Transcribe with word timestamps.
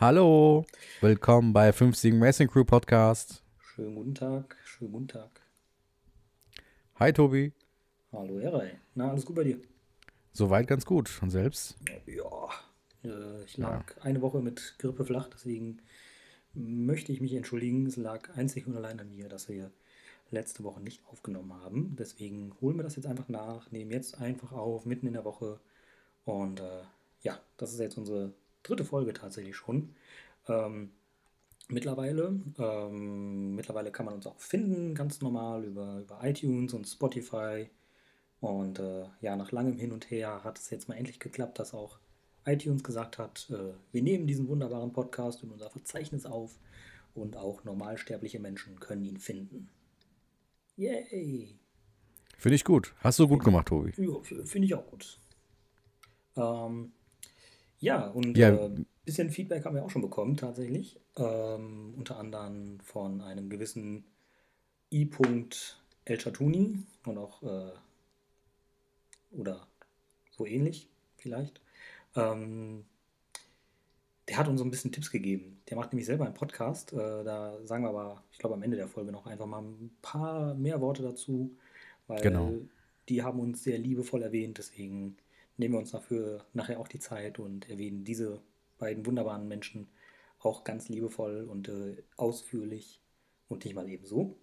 Hallo, 0.00 0.64
willkommen 1.00 1.52
bei 1.52 1.72
50 1.72 2.22
Racing 2.22 2.46
Crew 2.46 2.62
Podcast. 2.64 3.42
Schönen 3.58 3.96
guten 3.96 4.14
Tag, 4.14 4.56
schönen 4.64 4.92
guten 4.92 5.08
Tag. 5.08 5.40
Hi 7.00 7.12
Tobi. 7.12 7.52
Hallo 8.12 8.38
Eray. 8.38 8.78
Na, 8.94 9.10
alles 9.10 9.26
gut 9.26 9.34
bei 9.34 9.42
dir? 9.42 9.58
Soweit 10.32 10.68
ganz 10.68 10.86
gut. 10.86 11.18
Und 11.20 11.30
selbst? 11.30 11.76
Ja, 12.06 12.48
äh, 13.02 13.42
ich 13.42 13.56
lag 13.56 13.96
ja. 13.96 14.02
eine 14.02 14.22
Woche 14.22 14.40
mit 14.40 14.76
Grippe 14.78 15.04
flach, 15.04 15.30
deswegen 15.34 15.82
möchte 16.54 17.10
ich 17.10 17.20
mich 17.20 17.34
entschuldigen. 17.34 17.84
Es 17.86 17.96
lag 17.96 18.36
einzig 18.36 18.68
und 18.68 18.76
allein 18.76 19.00
an 19.00 19.10
mir, 19.10 19.28
dass 19.28 19.48
wir 19.48 19.72
letzte 20.30 20.62
Woche 20.62 20.80
nicht 20.80 21.04
aufgenommen 21.10 21.54
haben. 21.54 21.96
Deswegen 21.98 22.54
holen 22.60 22.76
wir 22.76 22.84
das 22.84 22.94
jetzt 22.94 23.06
einfach 23.06 23.28
nach, 23.28 23.72
nehmen 23.72 23.90
jetzt 23.90 24.20
einfach 24.20 24.52
auf, 24.52 24.86
mitten 24.86 25.08
in 25.08 25.14
der 25.14 25.24
Woche. 25.24 25.58
Und 26.24 26.60
äh, 26.60 26.82
ja, 27.22 27.40
das 27.56 27.72
ist 27.72 27.80
jetzt 27.80 27.98
unsere 27.98 28.32
dritte 28.68 28.84
Folge 28.84 29.12
tatsächlich 29.12 29.56
schon. 29.56 29.94
Ähm, 30.48 30.90
mittlerweile, 31.68 32.40
ähm, 32.58 33.54
mittlerweile 33.54 33.90
kann 33.90 34.06
man 34.06 34.14
uns 34.14 34.26
auch 34.26 34.38
finden, 34.38 34.94
ganz 34.94 35.20
normal 35.20 35.64
über, 35.64 36.00
über 36.00 36.20
iTunes 36.22 36.74
und 36.74 36.86
Spotify. 36.86 37.68
Und 38.40 38.78
äh, 38.78 39.04
ja, 39.20 39.36
nach 39.36 39.52
langem 39.52 39.78
Hin 39.78 39.92
und 39.92 40.10
Her 40.10 40.44
hat 40.44 40.58
es 40.58 40.70
jetzt 40.70 40.88
mal 40.88 40.94
endlich 40.94 41.18
geklappt, 41.18 41.58
dass 41.58 41.74
auch 41.74 41.98
iTunes 42.44 42.84
gesagt 42.84 43.18
hat, 43.18 43.48
äh, 43.50 43.74
wir 43.92 44.02
nehmen 44.02 44.26
diesen 44.26 44.48
wunderbaren 44.48 44.92
Podcast 44.92 45.42
in 45.42 45.50
unser 45.50 45.70
Verzeichnis 45.70 46.24
auf 46.24 46.58
und 47.14 47.36
auch 47.36 47.64
normalsterbliche 47.64 48.38
Menschen 48.38 48.78
können 48.80 49.04
ihn 49.04 49.18
finden. 49.18 49.68
Yay! 50.76 51.58
Finde 52.38 52.54
ich 52.54 52.64
gut. 52.64 52.94
Hast 53.00 53.18
du 53.18 53.26
gut 53.26 53.42
gemacht, 53.42 53.66
Tobi. 53.66 53.92
Ja, 53.96 54.20
finde 54.44 54.66
ich 54.66 54.74
auch 54.74 54.86
gut. 54.86 55.18
Ähm, 56.36 56.92
ja, 57.80 58.06
und 58.08 58.36
ja. 58.36 58.50
Äh, 58.50 58.70
bisschen 59.04 59.30
Feedback 59.30 59.64
haben 59.64 59.74
wir 59.74 59.84
auch 59.84 59.90
schon 59.90 60.02
bekommen, 60.02 60.36
tatsächlich. 60.36 61.00
Ähm, 61.16 61.94
unter 61.96 62.18
anderem 62.18 62.78
von 62.80 63.22
einem 63.22 63.48
gewissen 63.48 64.04
I. 64.92 65.08
El 66.04 66.16
Chatuni 66.16 66.78
und 67.04 67.18
auch 67.18 67.42
äh, 67.42 67.72
oder 69.30 69.66
so 70.30 70.46
ähnlich 70.46 70.88
vielleicht. 71.16 71.60
Ähm, 72.16 72.84
der 74.28 74.36
hat 74.36 74.48
uns 74.48 74.58
so 74.58 74.64
ein 74.64 74.70
bisschen 74.70 74.92
Tipps 74.92 75.10
gegeben. 75.10 75.60
Der 75.68 75.76
macht 75.76 75.92
nämlich 75.92 76.06
selber 76.06 76.24
einen 76.24 76.34
Podcast. 76.34 76.92
Äh, 76.92 77.24
da 77.24 77.58
sagen 77.64 77.84
wir 77.84 77.90
aber, 77.90 78.22
ich 78.30 78.38
glaube, 78.38 78.54
am 78.54 78.62
Ende 78.62 78.76
der 78.76 78.88
Folge 78.88 79.12
noch 79.12 79.26
einfach 79.26 79.46
mal 79.46 79.62
ein 79.62 79.90
paar 80.02 80.54
mehr 80.54 80.80
Worte 80.80 81.02
dazu, 81.02 81.56
weil 82.06 82.20
genau. 82.22 82.52
die 83.08 83.22
haben 83.22 83.40
uns 83.40 83.64
sehr 83.64 83.78
liebevoll 83.78 84.22
erwähnt. 84.22 84.58
Deswegen 84.58 85.16
nehmen 85.58 85.74
wir 85.74 85.78
uns 85.78 85.90
dafür 85.90 86.44
nachher 86.54 86.80
auch 86.80 86.88
die 86.88 87.00
Zeit 87.00 87.38
und 87.38 87.68
erwähnen 87.68 88.04
diese 88.04 88.40
beiden 88.78 89.04
wunderbaren 89.04 89.46
Menschen 89.46 89.88
auch 90.40 90.64
ganz 90.64 90.88
liebevoll 90.88 91.44
und 91.44 91.68
äh, 91.68 92.02
ausführlich 92.16 93.02
und 93.48 93.64
nicht 93.64 93.74
mal 93.74 93.88
ebenso. 93.88 94.38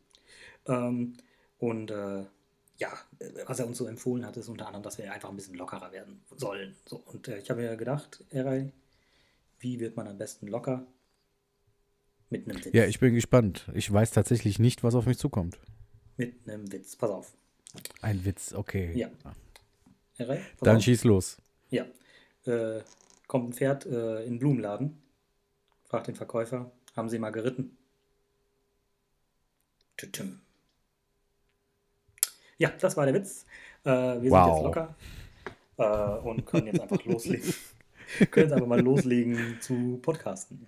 Ähm, 0.68 1.18
und 1.58 1.90
äh, 1.90 2.26
ja, 2.78 2.92
was 3.46 3.60
er 3.60 3.68
uns 3.68 3.78
so 3.78 3.88
empfohlen 3.88 4.26
hat, 4.26 4.36
ist 4.36 4.50
unter 4.50 4.68
anderem, 4.68 4.84
dass 4.84 4.98
wir 4.98 5.12
einfach 5.12 5.30
ein 5.30 5.36
bisschen 5.38 5.56
lockerer 5.56 5.94
werden 5.94 6.22
sollen. 6.36 6.76
So, 6.86 6.98
und 6.98 7.28
äh, 7.30 7.40
ich 7.40 7.50
habe 7.50 7.62
mir 7.62 7.78
gedacht, 7.78 8.24
Eray, 8.32 8.72
wie 9.60 9.80
wird 9.80 9.96
man 9.96 10.08
am 10.08 10.18
besten 10.18 10.48
locker? 10.48 10.86
Mit 12.30 12.50
einem 12.50 12.64
Witz. 12.66 12.74
Ja, 12.74 12.86
ich 12.86 13.00
bin 13.00 13.14
gespannt. 13.14 13.70
Ich 13.74 13.92
weiß 13.92 14.12
tatsächlich 14.12 14.60
nicht, 14.60 14.84
was 14.84 14.96
auf 14.96 15.06
mich 15.06 15.18
zukommt. 15.18 15.60
Mit 16.18 16.50
einem 16.50 16.70
Witz. 16.72 16.96
Pass 16.98 17.12
auf. 17.12 17.34
Ein 18.02 18.26
Witz, 18.26 18.54
okay. 18.54 18.92
Ja. 18.96 19.10
Eray, 20.18 20.40
Dann 20.62 20.78
auf. 20.78 20.84
schieß 20.84 21.04
los. 21.04 21.38
Ja. 21.70 21.86
Äh, 22.46 22.82
kommt 23.28 23.50
ein 23.50 23.54
Pferd 23.54 23.86
äh, 23.86 24.24
in 24.24 24.34
den 24.34 24.40
Blumenladen, 24.40 25.02
fragt 25.84 26.08
den 26.08 26.16
Verkäufer, 26.16 26.72
haben 26.96 27.10
Sie 27.10 27.20
mal 27.20 27.32
geritten? 27.32 27.78
Tütüm. 29.98 30.40
Ja, 32.58 32.72
das 32.80 32.96
war 32.96 33.06
der 33.06 33.16
Witz. 33.16 33.46
Äh, 33.84 33.90
wir 33.90 34.31
wow. 34.31 34.46
sind 34.46 34.56
jetzt 34.56 34.64
locker 34.64 34.96
äh, 35.78 36.28
und 36.28 36.46
können 36.46 36.68
jetzt 36.68 36.80
einfach 36.80 37.04
loslegen. 37.04 37.54
können 38.31 38.48
jetzt 38.48 38.54
einfach 38.54 38.68
mal 38.68 38.81
loslegen 38.81 39.58
zu 39.59 40.00
Podcasten. 40.02 40.68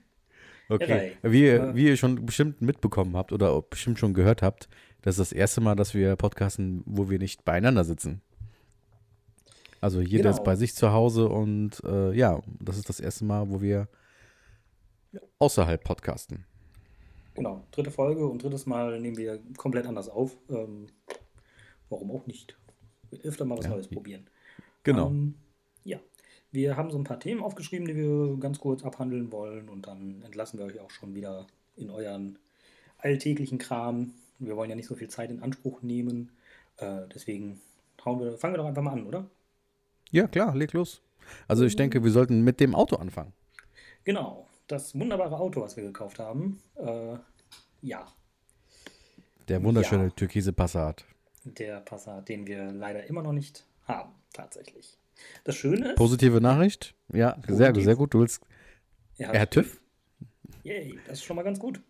Okay. 0.70 1.14
Wie, 1.22 1.48
äh, 1.48 1.74
wie 1.76 1.86
ihr 1.88 1.98
schon 1.98 2.26
bestimmt 2.26 2.62
mitbekommen 2.62 3.16
habt 3.16 3.32
oder 3.32 3.62
bestimmt 3.62 4.00
schon 4.00 4.14
gehört 4.14 4.42
habt, 4.42 4.68
das 5.02 5.18
ist 5.18 5.32
das 5.32 5.32
erste 5.32 5.62
Mal, 5.62 5.76
dass 5.76 5.94
wir 5.94 6.16
podcasten, 6.18 6.84
wo 6.86 7.10
wir 7.10 7.20
nicht 7.20 7.46
beieinander 7.46 7.86
sitzen. 7.86 8.22
Also 9.82 10.02
jeder 10.02 10.24
genau. 10.24 10.36
ist 10.36 10.44
bei 10.44 10.56
sich 10.56 10.76
zu 10.76 10.92
Hause 10.92 11.30
und 11.30 11.82
äh, 11.84 12.12
ja, 12.14 12.42
das 12.60 12.78
ist 12.78 12.90
das 12.90 13.00
erste 13.00 13.26
Mal, 13.26 13.50
wo 13.50 13.62
wir 13.62 13.88
außerhalb 15.40 15.84
podcasten. 15.84 16.46
Genau, 17.36 17.64
dritte 17.72 17.92
Folge 17.92 18.26
und 18.26 18.42
drittes 18.42 18.66
Mal 18.66 19.00
nehmen 19.00 19.18
wir 19.18 19.40
komplett 19.58 19.86
anders 19.86 20.10
auf. 20.10 20.36
Ähm, 20.50 20.88
warum 21.90 22.12
auch 22.12 22.26
nicht? 22.26 22.58
Öfter 23.24 23.46
mal 23.46 23.58
was 23.58 23.66
ja. 23.66 23.72
Neues 23.72 23.88
probieren. 23.88 24.28
Genau. 24.84 25.10
Ähm, 25.10 25.36
ja, 25.84 26.00
wir 26.52 26.76
haben 26.76 26.90
so 26.90 26.98
ein 26.98 27.04
paar 27.04 27.20
Themen 27.20 27.44
aufgeschrieben, 27.44 27.88
die 27.88 27.96
wir 27.96 28.38
ganz 28.40 28.60
kurz 28.60 28.84
abhandeln 28.84 29.32
wollen 29.32 29.70
und 29.70 29.86
dann 29.86 30.24
entlassen 30.24 30.58
wir 30.58 30.66
euch 30.66 30.80
auch 30.80 30.90
schon 30.90 31.14
wieder 31.14 31.46
in 31.76 31.92
euren 31.92 32.40
alltäglichen 32.98 33.60
Kram. 33.60 34.14
Wir 34.40 34.56
wollen 34.56 34.72
ja 34.72 34.76
nicht 34.76 34.88
so 34.88 34.96
viel 34.96 35.10
Zeit 35.10 35.30
in 35.30 35.44
Anspruch 35.44 35.84
nehmen. 35.84 36.32
Äh, 36.78 37.02
deswegen 37.14 37.62
wir, 38.04 38.38
fangen 38.38 38.54
wir 38.54 38.58
doch 38.58 38.66
einfach 38.66 38.82
mal 38.82 38.94
an, 38.94 39.06
oder? 39.06 39.30
Ja, 40.12 40.28
klar, 40.28 40.56
leg 40.56 40.74
los. 40.74 41.02
Also 41.48 41.66
ich 41.66 41.76
denke, 41.76 42.04
wir 42.04 42.12
sollten 42.12 42.42
mit 42.42 42.60
dem 42.60 42.76
Auto 42.76 42.96
anfangen. 42.96 43.34
Genau, 44.04 44.48
das 44.68 44.98
wunderbare 44.98 45.38
Auto, 45.38 45.62
was 45.62 45.76
wir 45.76 45.84
gekauft 45.84 46.20
haben. 46.20 46.62
Äh, 46.76 47.18
ja. 47.82 48.08
Der 49.48 49.64
wunderschöne 49.64 50.06
ja. 50.06 50.10
türkise 50.12 50.54
Passat. 50.54 51.06
Der 51.44 51.80
Passat, 51.82 52.30
den 52.30 52.48
wir 52.48 52.72
leider 52.72 53.06
immer 53.08 53.22
noch 53.22 53.34
nicht 53.34 53.66
haben, 53.86 54.14
tatsächlich. 54.34 54.98
Das 55.44 55.56
Schöne 55.56 55.92
ist. 55.92 55.96
Positive 55.96 56.42
Nachricht? 56.42 56.94
Ja, 57.12 57.32
positiv. 57.32 57.56
sehr, 57.56 57.76
sehr 57.76 57.96
gut. 57.96 58.14
Du 58.14 58.20
willst. 58.20 58.42
Er 59.18 59.30
hat, 59.30 59.36
er 59.36 59.42
hat 59.42 59.52
TÜV? 59.52 59.82
Yay, 60.64 61.00
das 61.08 61.20
ist 61.20 61.24
schon 61.24 61.36
mal 61.36 61.44
ganz 61.44 61.60
gut. 61.60 61.82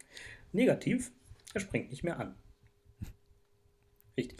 Negativ, 0.53 1.11
er 1.53 1.61
springt 1.61 1.89
nicht 1.89 2.03
mehr 2.03 2.19
an. 2.19 2.35
Richtig. 4.15 4.39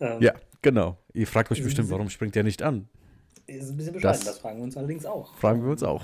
Ähm, 0.00 0.22
ja, 0.22 0.34
genau. 0.62 0.98
Ihr 1.12 1.26
fragt 1.26 1.50
euch 1.52 1.62
bestimmt, 1.62 1.90
warum 1.90 2.08
springt 2.08 2.34
er 2.36 2.42
nicht 2.42 2.62
an? 2.62 2.88
Ist 3.46 3.70
ein 3.70 3.76
bisschen 3.76 3.92
bescheiden, 3.92 4.18
das, 4.18 4.24
das, 4.24 4.38
fragen 4.38 4.58
wir 4.58 4.64
uns 4.64 4.76
allerdings 4.76 5.06
auch. 5.06 5.34
Fragen 5.36 5.62
wir 5.62 5.70
uns 5.70 5.82
auch. 5.82 6.02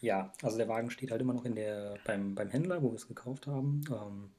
Ja, 0.00 0.32
also 0.42 0.58
der 0.58 0.68
Wagen 0.68 0.90
steht 0.90 1.10
halt 1.10 1.20
immer 1.20 1.32
noch 1.32 1.44
in 1.44 1.54
der, 1.54 1.96
beim, 2.04 2.34
beim 2.34 2.50
Händler, 2.50 2.82
wo 2.82 2.90
wir 2.90 2.96
es 2.96 3.08
gekauft 3.08 3.46
haben. 3.46 3.82
Ähm, 3.90 4.30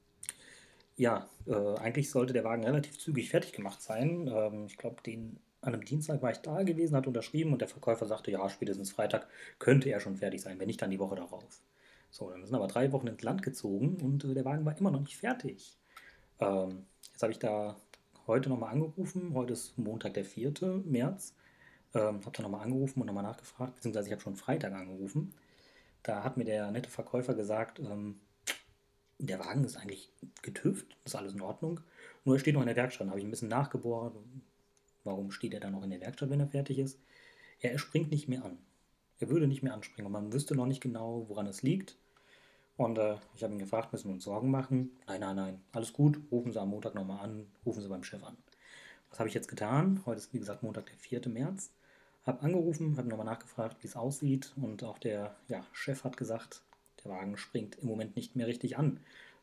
ja, 0.96 1.28
äh, 1.48 1.76
eigentlich 1.80 2.10
sollte 2.10 2.34
der 2.34 2.44
Wagen 2.44 2.64
relativ 2.64 3.00
zügig 3.00 3.30
fertig 3.30 3.54
gemacht 3.54 3.82
sein. 3.82 4.30
Ähm, 4.32 4.66
ich 4.68 4.78
glaube, 4.78 5.02
den 5.04 5.40
an 5.62 5.74
einem 5.74 5.86
Dienstag 5.86 6.22
war 6.22 6.32
ich 6.32 6.38
da 6.38 6.64
gewesen, 6.64 6.96
hat 6.96 7.08
unterschrieben 7.08 7.52
und 7.52 7.62
der 7.62 7.68
Verkäufer 7.68 8.06
sagte, 8.06 8.32
ja, 8.32 8.48
spätestens 8.50 8.92
Freitag 8.92 9.28
könnte 9.60 9.90
er 9.90 10.00
schon 10.00 10.16
fertig 10.16 10.42
sein, 10.42 10.60
wenn 10.60 10.68
nicht 10.68 10.82
dann 10.82 10.92
die 10.92 11.00
Woche 11.00 11.16
darauf. 11.16 11.62
So, 12.10 12.30
dann 12.30 12.46
sind 12.46 12.56
aber 12.56 12.68
drei 12.68 12.92
Wochen 12.92 13.08
ins 13.08 13.24
Land 13.24 13.44
gezogen 13.44 13.98
und 14.02 14.24
äh, 14.24 14.34
der 14.34 14.46
Wagen 14.46 14.66
war 14.66 14.78
immer 14.78 14.92
noch 14.92 15.02
nicht 15.02 15.18
fertig. 15.18 15.78
Ähm, 16.40 16.86
jetzt 17.12 17.22
habe 17.22 17.32
ich 17.32 17.40
da 17.40 17.76
heute 18.28 18.50
nochmal 18.50 18.74
angerufen. 18.74 19.34
Heute 19.34 19.54
ist 19.54 19.78
Montag, 19.78 20.14
der 20.14 20.26
4. 20.26 20.54
März. 20.86 21.34
Ähm, 21.94 22.26
habe 22.26 22.32
dann 22.32 22.44
nochmal 22.44 22.62
angerufen 22.62 23.02
und 23.02 23.08
nochmal 23.08 23.24
nachgefragt, 23.24 23.76
beziehungsweise 23.76 24.08
ich 24.08 24.12
habe 24.12 24.22
schon 24.22 24.36
Freitag 24.36 24.74
angerufen. 24.74 25.34
Da 26.04 26.24
hat 26.24 26.38
mir 26.38 26.46
der 26.46 26.72
nette 26.72 26.90
Verkäufer 26.90 27.34
gesagt, 27.34 27.80
ähm, 27.80 28.20
der 29.20 29.40
Wagen 29.40 29.64
ist 29.64 29.78
eigentlich 29.78 30.12
getüft, 30.42 30.96
ist 31.06 31.16
alles 31.16 31.34
in 31.34 31.42
Ordnung. 31.42 31.80
Nur 32.24 32.36
er 32.36 32.40
steht 32.40 32.54
noch 32.54 32.62
in 32.62 32.68
der 32.68 32.76
Werkstatt. 32.76 33.08
Da 33.08 33.12
habe 33.12 33.20
ich 33.20 33.26
ein 33.26 33.32
bisschen 33.32 33.50
nachgebohrt. 33.50 34.16
Warum 35.04 35.32
steht 35.32 35.54
er 35.54 35.60
dann 35.60 35.72
noch 35.72 35.84
in 35.84 35.90
der 35.90 36.02
Werkstatt, 36.02 36.30
wenn 36.30 36.40
er 36.40 36.48
fertig 36.48 36.78
ist? 36.80 37.00
Ja, 37.62 37.72
er 37.72 37.80
springt 37.80 38.12
nicht 38.12 38.28
mehr 38.28 38.44
an. 38.46 38.58
Er 39.20 39.30
würde 39.30 39.48
nicht 39.48 39.64
mehr 39.64 39.74
anspringen. 39.74 40.06
Und 40.06 40.12
man 40.12 40.34
wüsste 40.34 40.56
noch 40.56 40.68
nicht 40.68 40.82
genau, 40.82 41.26
woran 41.28 41.48
es 41.48 41.64
liegt. 41.64 41.98
Und 42.76 43.00
äh, 43.00 43.16
ich 43.36 43.44
habe 43.44 43.54
ihn 43.54 43.60
gefragt, 43.60 43.92
müssen 43.92 44.10
wir 44.10 44.14
uns 44.14 44.24
Sorgen 44.24 44.52
machen? 44.52 44.92
Nein, 45.08 45.22
nein, 45.22 45.36
nein, 45.36 45.62
alles 45.72 45.94
gut. 45.94 46.20
Rufen 46.32 46.52
Sie 46.52 46.62
am 46.62 46.70
Montag 46.70 46.94
nochmal 46.94 47.22
an, 47.22 47.48
rufen 47.66 47.82
Sie 47.82 47.90
beim 47.90 48.04
Chef 48.04 48.24
an. 48.24 48.38
Was 49.10 49.20
habe 49.20 49.30
ich 49.30 49.36
jetzt 49.36 49.48
getan? 49.48 50.02
Heute 50.06 50.20
ist, 50.20 50.34
wie 50.34 50.40
gesagt, 50.40 50.64
Montag, 50.64 50.88
der 50.88 50.98
4. 50.98 51.30
März. 51.30 51.72
Habe 52.26 52.42
angerufen, 52.42 52.98
habe 52.98 53.08
nochmal 53.08 53.26
nachgefragt, 53.26 53.78
wie 53.82 53.88
es 53.88 53.96
aussieht. 53.96 54.54
Und 54.58 54.84
auch 54.84 54.98
der 54.98 55.36
ja, 55.48 55.66
Chef 55.72 56.04
hat 56.04 56.18
gesagt, 56.18 56.62
der 57.04 57.12
Wagen 57.12 57.38
springt 57.38 57.78
im 57.80 57.88
Moment 57.88 58.16
nicht 58.16 58.36
mehr 58.36 58.48
richtig 58.48 58.78
an. 58.78 59.00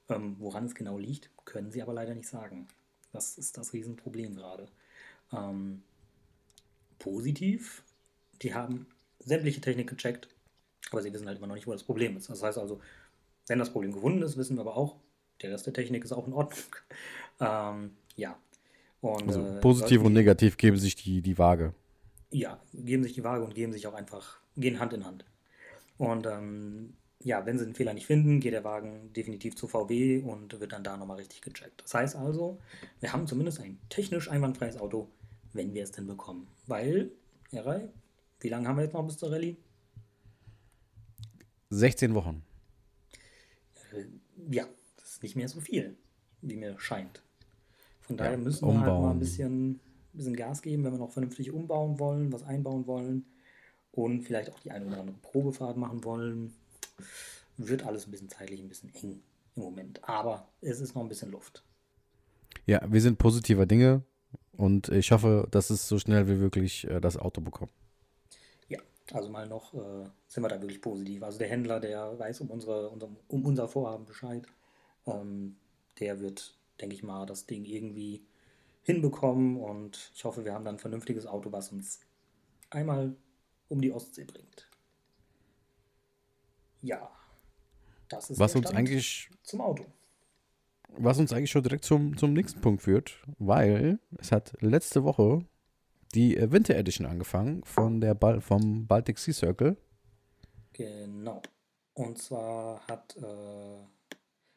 Ähm, 0.08 0.36
woran 0.38 0.66
es 0.66 0.74
genau 0.74 0.98
liegt, 0.98 1.30
können 1.46 1.70
sie 1.70 1.82
aber 1.82 1.94
leider 1.94 2.14
nicht 2.14 2.28
sagen. 2.28 2.68
Das 3.12 3.38
ist 3.38 3.56
das 3.56 3.72
Riesenproblem 3.72 4.36
gerade. 4.36 4.68
Ähm, 5.32 5.82
positiv, 6.98 7.82
die 8.42 8.54
haben 8.54 8.86
sämtliche 9.20 9.60
Technik 9.60 9.88
gecheckt, 9.88 10.28
aber 10.90 11.00
sie 11.00 11.12
wissen 11.12 11.26
halt 11.26 11.38
immer 11.38 11.46
noch 11.46 11.54
nicht, 11.54 11.66
wo 11.66 11.72
das 11.72 11.84
Problem 11.84 12.16
ist. 12.16 12.28
Das 12.28 12.42
heißt 12.42 12.58
also, 12.58 12.80
wenn 13.46 13.58
das 13.58 13.70
Problem 13.70 13.92
gefunden 13.92 14.22
ist, 14.22 14.36
wissen 14.36 14.56
wir 14.56 14.60
aber 14.60 14.76
auch, 14.76 14.96
der 15.40 15.52
Rest 15.52 15.66
der 15.66 15.72
Technik 15.72 16.04
ist 16.04 16.12
auch 16.12 16.26
in 16.26 16.32
Ordnung. 16.34 16.76
ähm, 17.40 17.96
ja. 18.16 18.38
Und, 19.04 19.28
also 19.28 19.40
äh, 19.40 19.60
positiv 19.60 20.02
und 20.02 20.12
negativ 20.12 20.56
geben 20.56 20.76
sich 20.76 20.96
die, 20.96 21.20
die 21.20 21.38
Waage 21.38 21.74
ja, 22.34 22.60
geben 22.72 23.04
sich 23.04 23.12
die 23.12 23.24
Waage 23.24 23.44
und 23.44 23.54
geben 23.54 23.72
sich 23.72 23.86
auch 23.86 23.94
einfach, 23.94 24.40
gehen 24.56 24.80
Hand 24.80 24.92
in 24.92 25.04
Hand. 25.04 25.24
Und 25.98 26.26
ähm, 26.26 26.94
ja, 27.20 27.46
wenn 27.46 27.58
sie 27.58 27.64
den 27.64 27.74
Fehler 27.74 27.94
nicht 27.94 28.06
finden, 28.06 28.40
geht 28.40 28.52
der 28.52 28.64
Wagen 28.64 29.12
definitiv 29.12 29.54
zu 29.54 29.68
VW 29.68 30.18
und 30.18 30.58
wird 30.60 30.72
dann 30.72 30.82
da 30.82 30.96
nochmal 30.96 31.18
richtig 31.18 31.42
gecheckt. 31.42 31.82
Das 31.84 31.94
heißt 31.94 32.16
also, 32.16 32.58
wir 33.00 33.12
haben 33.12 33.28
zumindest 33.28 33.60
ein 33.60 33.78
technisch 33.88 34.28
einwandfreies 34.28 34.78
Auto, 34.78 35.08
wenn 35.52 35.72
wir 35.74 35.84
es 35.84 35.92
denn 35.92 36.08
bekommen. 36.08 36.48
Weil, 36.66 37.12
Herr 37.52 37.88
wie 38.40 38.48
lange 38.48 38.68
haben 38.68 38.76
wir 38.76 38.84
jetzt 38.84 38.94
noch 38.94 39.06
bis 39.06 39.16
zur 39.16 39.30
Rallye? 39.30 39.56
16 41.70 42.14
Wochen. 42.14 42.42
Äh, 43.92 44.04
ja, 44.50 44.66
das 44.96 45.12
ist 45.12 45.22
nicht 45.22 45.36
mehr 45.36 45.48
so 45.48 45.60
viel, 45.60 45.96
wie 46.42 46.56
mir 46.56 46.78
scheint. 46.80 47.23
Von 48.06 48.16
daher 48.16 48.32
ja, 48.32 48.38
müssen 48.38 48.66
wir 48.66 48.80
halt 48.80 49.00
mal 49.00 49.10
ein 49.10 49.18
bisschen, 49.18 49.80
bisschen 50.12 50.36
Gas 50.36 50.62
geben, 50.62 50.84
wenn 50.84 50.92
wir 50.92 50.98
noch 50.98 51.12
vernünftig 51.12 51.50
umbauen 51.50 51.98
wollen, 51.98 52.32
was 52.32 52.42
einbauen 52.42 52.86
wollen 52.86 53.24
und 53.92 54.22
vielleicht 54.22 54.50
auch 54.50 54.60
die 54.60 54.70
eine 54.70 54.86
oder 54.86 55.00
andere 55.00 55.16
Probefahrt 55.22 55.76
machen 55.76 56.04
wollen. 56.04 56.54
Wird 57.56 57.86
alles 57.86 58.06
ein 58.06 58.10
bisschen 58.10 58.28
zeitlich 58.28 58.60
ein 58.60 58.68
bisschen 58.68 58.92
eng 58.94 59.22
im 59.56 59.62
Moment. 59.62 60.06
Aber 60.08 60.48
es 60.60 60.80
ist 60.80 60.94
noch 60.94 61.02
ein 61.02 61.08
bisschen 61.08 61.30
Luft. 61.30 61.62
Ja, 62.66 62.80
wir 62.90 63.00
sind 63.00 63.18
positiver 63.18 63.66
Dinge 63.66 64.02
und 64.52 64.88
ich 64.88 65.12
hoffe, 65.12 65.46
dass 65.50 65.70
es 65.70 65.88
so 65.88 65.98
schnell 65.98 66.28
wie 66.28 66.34
möglich 66.34 66.86
äh, 66.88 67.00
das 67.00 67.16
Auto 67.16 67.40
bekommt. 67.40 67.72
Ja, 68.68 68.78
also 69.12 69.28
mal 69.28 69.48
noch 69.48 69.74
äh, 69.74 70.08
sind 70.26 70.42
wir 70.42 70.48
da 70.48 70.60
wirklich 70.60 70.80
positiv. 70.80 71.22
Also 71.22 71.38
der 71.38 71.48
Händler, 71.48 71.80
der 71.80 72.18
weiß 72.18 72.40
um, 72.40 72.50
unsere, 72.50 72.88
unser, 72.88 73.08
um 73.28 73.44
unser 73.44 73.68
Vorhaben 73.68 74.04
Bescheid. 74.04 74.44
Ähm, 75.06 75.56
der 76.00 76.20
wird, 76.20 76.56
denke 76.84 76.96
ich 76.96 77.02
mal, 77.02 77.24
das 77.24 77.46
Ding 77.46 77.64
irgendwie 77.64 78.26
hinbekommen 78.82 79.56
und 79.56 80.12
ich 80.14 80.22
hoffe, 80.24 80.44
wir 80.44 80.52
haben 80.52 80.66
dann 80.66 80.74
ein 80.74 80.78
vernünftiges 80.78 81.26
Auto, 81.26 81.50
was 81.50 81.72
uns 81.72 82.00
einmal 82.68 83.16
um 83.68 83.80
die 83.80 83.90
Ostsee 83.90 84.24
bringt. 84.24 84.68
Ja, 86.82 87.10
das 88.10 88.28
ist 88.28 88.38
was 88.38 88.54
uns 88.54 88.66
eigentlich 88.66 89.30
zum 89.42 89.62
Auto. 89.62 89.86
Was 90.88 91.18
uns 91.18 91.32
eigentlich 91.32 91.50
schon 91.50 91.62
direkt 91.62 91.86
zum, 91.86 92.18
zum 92.18 92.34
nächsten 92.34 92.60
Punkt 92.60 92.82
führt, 92.82 93.22
weil 93.38 93.98
es 94.18 94.30
hat 94.30 94.52
letzte 94.60 95.04
Woche 95.04 95.46
die 96.14 96.36
äh, 96.36 96.52
Winter 96.52 96.76
Edition 96.76 97.06
angefangen 97.06 97.64
von 97.64 98.02
der 98.02 98.14
Bal 98.14 98.42
vom 98.42 98.86
Baltic 98.86 99.18
Sea 99.18 99.32
Circle. 99.32 99.78
Genau. 100.74 101.40
Und 101.94 102.18
zwar 102.18 102.86
hat, 102.86 103.16
äh, 103.16 103.86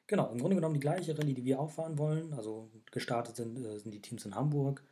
genau, 0.08 0.32
im 0.32 0.40
Grunde 0.40 0.56
genommen 0.56 0.74
die 0.74 0.80
gleiche 0.80 1.18
Rallye, 1.18 1.34
die 1.34 1.46
wir 1.46 1.60
auch 1.60 1.72
fahren 1.72 1.98
wollen. 1.98 2.34
Also 2.34 2.70
gestartet 2.92 3.36
sind, 3.36 3.58
äh, 3.58 3.78
sind 3.80 3.92
die 3.92 4.02
Teams 4.02 4.26
in 4.26 4.36
Hamburg, 4.36 4.84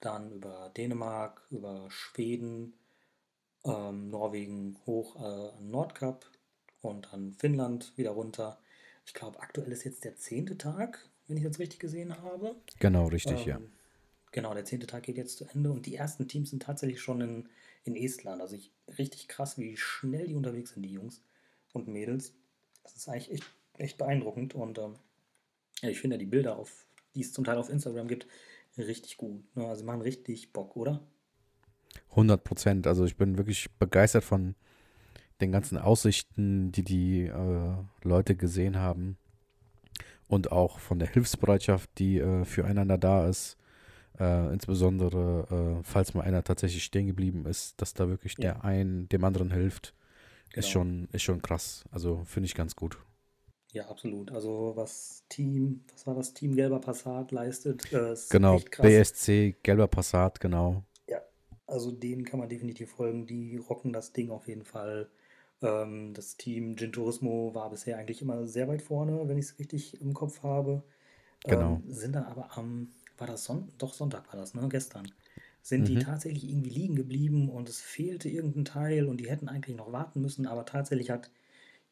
dann 0.00 0.32
über 0.32 0.70
Dänemark, 0.76 1.46
über 1.50 1.86
Schweden, 1.90 2.74
ähm, 3.64 4.10
Norwegen 4.10 4.76
hoch 4.86 5.16
äh, 5.16 5.56
an 5.56 5.70
Nordkap 5.70 6.26
und 6.82 7.08
dann 7.12 7.32
Finnland 7.34 7.96
wieder 7.96 8.10
runter. 8.10 8.58
Ich 9.06 9.14
glaube, 9.14 9.40
aktuell 9.40 9.72
ist 9.72 9.84
jetzt 9.84 10.04
der 10.04 10.16
zehnte 10.16 10.56
Tag, 10.58 11.08
wenn 11.26 11.36
ich 11.36 11.44
das 11.44 11.58
richtig 11.58 11.78
gesehen 11.78 12.20
habe. 12.22 12.56
Genau, 12.78 13.06
richtig, 13.06 13.46
ähm, 13.46 13.48
ja. 13.48 13.60
Genau, 14.32 14.52
der 14.52 14.64
zehnte 14.64 14.86
Tag 14.86 15.04
geht 15.04 15.16
jetzt 15.16 15.38
zu 15.38 15.44
Ende 15.44 15.70
und 15.70 15.86
die 15.86 15.94
ersten 15.94 16.26
Teams 16.26 16.50
sind 16.50 16.62
tatsächlich 16.62 17.00
schon 17.00 17.20
in, 17.20 17.48
in 17.84 17.94
Estland. 17.94 18.42
Also 18.42 18.56
ich, 18.56 18.72
richtig 18.98 19.28
krass, 19.28 19.58
wie 19.58 19.76
schnell 19.76 20.26
die 20.26 20.34
unterwegs 20.34 20.72
sind, 20.72 20.82
die 20.82 20.92
Jungs 20.92 21.22
und 21.72 21.86
Mädels. 21.86 22.32
Das 22.82 22.96
ist 22.96 23.08
eigentlich 23.08 23.30
echt, 23.30 23.44
echt 23.78 23.98
beeindruckend 23.98 24.54
und 24.54 24.78
ähm, 24.78 24.94
ja, 25.82 25.90
ich 25.90 26.00
finde 26.00 26.18
die 26.18 26.26
Bilder, 26.26 26.56
auf, 26.56 26.86
die 27.14 27.20
es 27.20 27.32
zum 27.32 27.44
Teil 27.44 27.58
auf 27.58 27.68
Instagram 27.68 28.08
gibt, 28.08 28.26
richtig 28.78 29.16
gut. 29.16 29.44
Ne? 29.56 29.66
Also 29.66 29.84
machen 29.84 30.00
richtig 30.00 30.52
Bock, 30.52 30.76
oder? 30.76 31.06
100 32.10 32.42
Prozent. 32.42 32.86
Also 32.86 33.04
ich 33.04 33.16
bin 33.16 33.38
wirklich 33.38 33.70
begeistert 33.78 34.24
von 34.24 34.54
den 35.40 35.52
ganzen 35.52 35.78
Aussichten, 35.78 36.72
die 36.72 36.84
die 36.84 37.22
äh, 37.26 37.74
Leute 38.02 38.36
gesehen 38.36 38.78
haben. 38.78 39.16
Und 40.26 40.52
auch 40.52 40.78
von 40.78 40.98
der 40.98 41.08
Hilfsbereitschaft, 41.08 41.90
die 41.98 42.18
äh, 42.18 42.44
füreinander 42.44 42.98
da 42.98 43.28
ist. 43.28 43.56
Äh, 44.18 44.52
insbesondere, 44.52 45.80
äh, 45.80 45.82
falls 45.82 46.14
mal 46.14 46.22
einer 46.22 46.44
tatsächlich 46.44 46.84
stehen 46.84 47.06
geblieben 47.06 47.46
ist, 47.46 47.80
dass 47.82 47.94
da 47.94 48.08
wirklich 48.08 48.34
ja. 48.38 48.52
der 48.52 48.64
einen 48.64 49.08
dem 49.08 49.24
anderen 49.24 49.50
hilft, 49.50 49.92
genau. 50.50 50.60
ist, 50.60 50.70
schon, 50.70 51.08
ist 51.12 51.22
schon 51.22 51.42
krass. 51.42 51.84
Also 51.90 52.22
finde 52.24 52.46
ich 52.46 52.54
ganz 52.54 52.76
gut. 52.76 52.96
Ja, 53.74 53.88
absolut. 53.88 54.32
Also 54.32 54.72
was 54.74 55.24
Team, 55.28 55.84
was 55.92 56.06
war 56.06 56.14
das 56.14 56.32
Team 56.32 56.56
Gelber 56.56 56.80
Passat 56.80 57.30
leistet, 57.30 57.92
äh, 57.92 58.14
genau, 58.30 58.58
BSC 58.80 59.56
Gelber 59.62 59.88
Passat, 59.88 60.40
genau. 60.40 60.82
Also 61.66 61.90
denen 61.90 62.24
kann 62.24 62.40
man 62.40 62.48
definitiv 62.48 62.90
folgen. 62.90 63.26
Die 63.26 63.56
rocken 63.56 63.92
das 63.92 64.12
Ding 64.12 64.30
auf 64.30 64.46
jeden 64.48 64.64
Fall. 64.64 65.08
Ähm, 65.62 66.12
das 66.14 66.36
Team 66.36 66.76
Gin 66.76 66.92
Turismo 66.92 67.54
war 67.54 67.70
bisher 67.70 67.98
eigentlich 67.98 68.22
immer 68.22 68.46
sehr 68.46 68.68
weit 68.68 68.82
vorne, 68.82 69.28
wenn 69.28 69.38
ich 69.38 69.46
es 69.46 69.58
richtig 69.58 70.00
im 70.00 70.12
Kopf 70.12 70.42
habe. 70.42 70.82
Genau. 71.44 71.80
Ähm, 71.84 71.92
sind 71.92 72.14
dann 72.14 72.24
aber 72.24 72.56
am, 72.56 72.92
war 73.18 73.26
das 73.26 73.44
Sonntag? 73.44 73.78
Doch, 73.78 73.94
Sonntag 73.94 74.32
war 74.32 74.38
das, 74.38 74.54
ne? 74.54 74.68
Gestern. 74.68 75.10
Sind 75.62 75.82
mhm. 75.82 75.86
die 75.86 75.98
tatsächlich 75.98 76.48
irgendwie 76.48 76.70
liegen 76.70 76.94
geblieben 76.94 77.48
und 77.48 77.68
es 77.70 77.80
fehlte 77.80 78.28
irgendein 78.28 78.66
Teil 78.66 79.06
und 79.06 79.18
die 79.18 79.30
hätten 79.30 79.48
eigentlich 79.48 79.76
noch 79.76 79.92
warten 79.92 80.20
müssen, 80.20 80.46
aber 80.46 80.66
tatsächlich 80.66 81.10
hat 81.10 81.30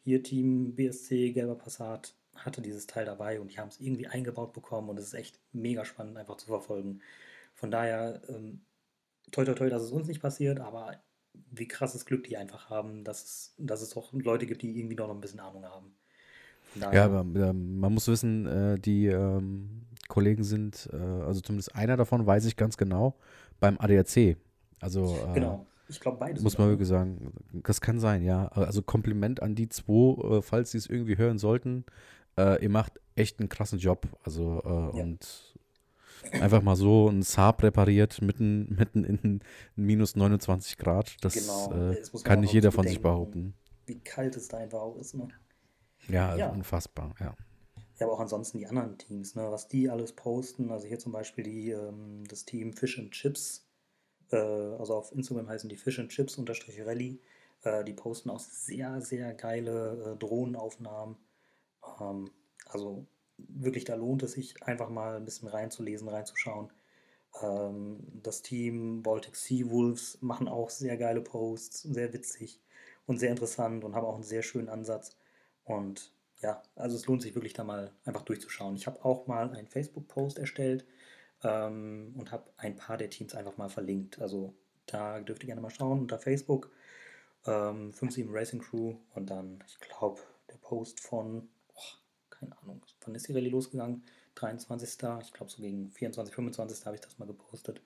hier 0.05 0.23
Team 0.23 0.75
BSC 0.75 1.33
Gelber 1.33 1.55
Passat 1.55 2.15
hatte 2.35 2.63
dieses 2.63 2.87
Teil 2.87 3.05
dabei 3.05 3.41
und 3.41 3.53
die 3.53 3.59
haben 3.59 3.69
es 3.69 3.81
irgendwie 3.81 4.07
eingebaut 4.07 4.53
bekommen 4.53 4.89
und 4.89 4.99
es 4.99 5.07
ist 5.07 5.15
echt 5.15 5.39
mega 5.53 5.85
spannend 5.85 6.17
einfach 6.17 6.37
zu 6.37 6.47
verfolgen. 6.47 7.01
Von 7.55 7.71
daher 7.71 8.23
ähm, 8.29 8.63
toi 9.31 9.45
toi 9.45 9.55
toi, 9.55 9.69
dass 9.69 9.83
es 9.83 9.93
uns 9.93 10.09
nicht 10.09 10.23
passiert, 10.23 10.61
aber 10.61 11.03
wie 11.51 11.69
krasses 11.69 12.05
Glück 12.05 12.25
die 12.25 12.37
einfach 12.37 12.71
haben, 12.71 13.05
dass 13.05 13.25
es, 13.25 13.55
dass 13.59 13.83
es 13.83 13.97
auch 13.97 14.13
Leute 14.13 14.47
gibt, 14.47 14.63
die 14.63 14.79
irgendwie 14.79 14.97
noch 14.97 15.11
ein 15.11 15.21
bisschen 15.21 15.41
Ahnung 15.41 15.65
haben. 15.65 15.95
Ja, 16.75 17.05
aber 17.05 17.21
äh, 17.21 17.53
man 17.53 17.93
muss 17.93 18.09
wissen, 18.09 18.47
äh, 18.47 18.79
die 18.79 19.07
ähm, 19.07 19.83
Kollegen 20.09 20.43
sind, 20.43 20.89
äh, 20.93 20.97
also 20.97 21.41
zumindest 21.41 21.75
einer 21.75 21.97
davon 21.97 22.27
weiß 22.27 22.47
ich 22.47 22.57
ganz 22.57 22.77
genau, 22.77 23.15
beim 23.61 23.79
ADAC. 23.79 24.37
Also 24.81 25.19
äh, 25.29 25.35
genau. 25.35 25.67
Ich 25.89 26.01
glaube 26.01 26.19
beides. 26.19 26.43
Muss 26.43 26.59
man 26.59 26.69
wirklich 26.69 26.89
sagen, 26.89 27.33
das 27.53 27.81
kann 27.81 28.01
sein, 28.01 28.23
ja. 28.23 28.49
Also 28.49 28.83
Kompliment 28.83 29.43
an 29.43 29.55
die 29.55 29.69
zwei, 29.69 30.39
äh, 30.39 30.43
falls 30.43 30.71
sie 30.71 30.79
es 30.79 30.87
irgendwie 30.87 31.19
hören 31.19 31.39
sollten. 31.39 31.85
Äh, 32.37 32.63
ihr 32.63 32.71
macht 32.71 33.01
echt 33.15 33.41
einen 33.41 33.49
krassen 33.49 33.79
Job. 33.79 34.07
Also 34.25 34.63
ja. 34.65 35.03
und 35.03 35.53
einfach 36.33 36.63
mal 36.63 36.77
so 36.77 37.09
ein 37.09 37.23
Saab 37.23 37.63
repariert, 37.63 38.23
mitten, 38.23 38.75
mitten 38.75 39.05
in 39.05 39.41
minus 39.77 40.17
29 40.17 40.79
Grad. 40.79 41.17
Das 41.21 41.35
genau. 41.35 41.91
äh, 41.91 42.03
kann 42.23 42.41
nicht 42.41 42.53
jeder 42.53 42.73
von 42.73 42.87
sich 42.87 43.01
behaupten. 43.01 43.55
Wie 43.87 43.99
kalt 43.99 44.37
es 44.37 44.49
da 44.49 44.59
einfach 44.59 44.81
auch 44.81 44.97
ist. 44.97 45.15
Ne? 45.15 45.29
Ja, 46.09 46.29
also 46.31 46.41
ja, 46.41 46.49
unfassbar, 46.51 47.15
ja. 47.21 47.35
Ja, 47.99 48.07
aber 48.07 48.15
auch 48.15 48.21
ansonsten 48.21 48.59
die 48.59 48.67
anderen 48.67 48.99
Teams, 48.99 49.35
ne, 49.35 49.51
was 49.51 49.69
die 49.69 49.91
alles 49.91 50.13
posten. 50.13 50.71
Also 50.71 50.87
hier 50.87 50.99
zum 50.99 51.13
Beispiel 51.13 51.45
die, 51.45 51.71
ähm, 51.71 52.25
das 52.29 52.45
Team 52.45 52.73
Fish 52.73 52.99
and 52.99 53.13
Chips. 53.13 53.69
Äh, 54.33 54.37
also 54.37 54.95
auf 54.95 55.13
Instagram 55.13 55.49
heißen 55.49 55.69
die 55.69 55.77
Fish 55.77 55.99
and 55.99 56.11
Chips 56.11 56.39
unterstrich 56.39 56.81
Rally. 56.85 57.21
Äh, 57.63 57.85
die 57.85 57.93
posten 57.93 58.31
auch 58.31 58.41
sehr, 58.41 59.01
sehr 59.01 59.35
geile 59.35 60.15
äh, 60.15 60.17
Drohnenaufnahmen. 60.19 61.17
Ähm, 62.01 62.31
also 62.67 63.07
wirklich, 63.39 63.85
da 63.85 63.95
lohnt 63.95 64.23
es 64.23 64.33
sich 64.33 64.63
einfach 64.63 64.89
mal 64.89 65.17
ein 65.17 65.25
bisschen 65.25 65.49
reinzulesen, 65.49 66.09
reinzuschauen. 66.09 66.73
Ähm, 67.43 68.01
das 68.23 68.43
Team 68.43 69.03
Baltic 69.03 69.37
Sea 69.37 69.71
Wolves 69.71 70.19
machen 70.21 70.49
auch 70.49 70.71
sehr 70.71 70.97
geile 70.97 71.21
Posts, 71.21 71.83
sehr 71.83 72.13
witzig 72.13 72.61
und 73.07 73.19
sehr 73.19 73.31
interessant 73.31 73.85
und 73.85 73.95
haben 73.95 74.07
auch 74.07 74.15
einen 74.15 74.25
sehr 74.25 74.43
schönen 74.43 74.69
Ansatz. 74.69 75.17
Und 75.65 76.13
ja, 76.41 76.63
also 76.75 76.97
es 76.97 77.07
lohnt 77.07 77.23
sich 77.23 77.35
wirklich 77.35 77.53
da 77.53 77.65
mal 77.65 77.93
einfach 78.05 78.23
durchzuschauen. 78.23 78.75
Ich 78.77 78.87
habe 78.87 79.05
auch 79.05 79.27
mal 79.27 79.55
einen 79.55 79.69
Facebook-Post 79.69 80.39
erstellt 80.39 80.85
ähm, 81.45 82.15
und 82.17 82.33
habe 82.33 82.51
ein 82.57 82.77
paar 82.77 82.97
der 82.97 83.11
Teams 83.11 83.35
einfach 83.35 83.57
mal 83.57 83.69
verlinkt. 83.69 84.21
Also 84.21 84.55
da 84.87 85.21
dürft 85.21 85.43
ihr 85.43 85.47
gerne 85.47 85.61
mal 85.61 85.71
schauen 85.71 86.01
unter 86.01 86.19
Facebook. 86.19 86.71
Ähm, 87.47 87.93
57 87.93 88.27
Racing 88.29 88.61
Crew 88.61 88.95
und 89.15 89.31
dann, 89.31 89.63
ich 89.67 89.79
glaube, 89.81 90.21
der 90.49 90.57
Post 90.57 91.01
von 91.01 91.49
keine 92.43 92.59
Ahnung, 92.63 92.83
wann 93.05 93.15
ist 93.15 93.29
die 93.29 93.33
Rallye 93.33 93.51
losgegangen? 93.51 94.03
23. 94.35 94.89
Ich 95.23 95.33
glaube 95.33 95.51
so 95.51 95.63
gegen 95.63 95.91
24, 95.91 96.35
25. 96.35 96.87
habe 96.87 96.97
ich 96.97 97.01
das 97.01 97.19
mal 97.19 97.27
gepostet. 97.27 97.81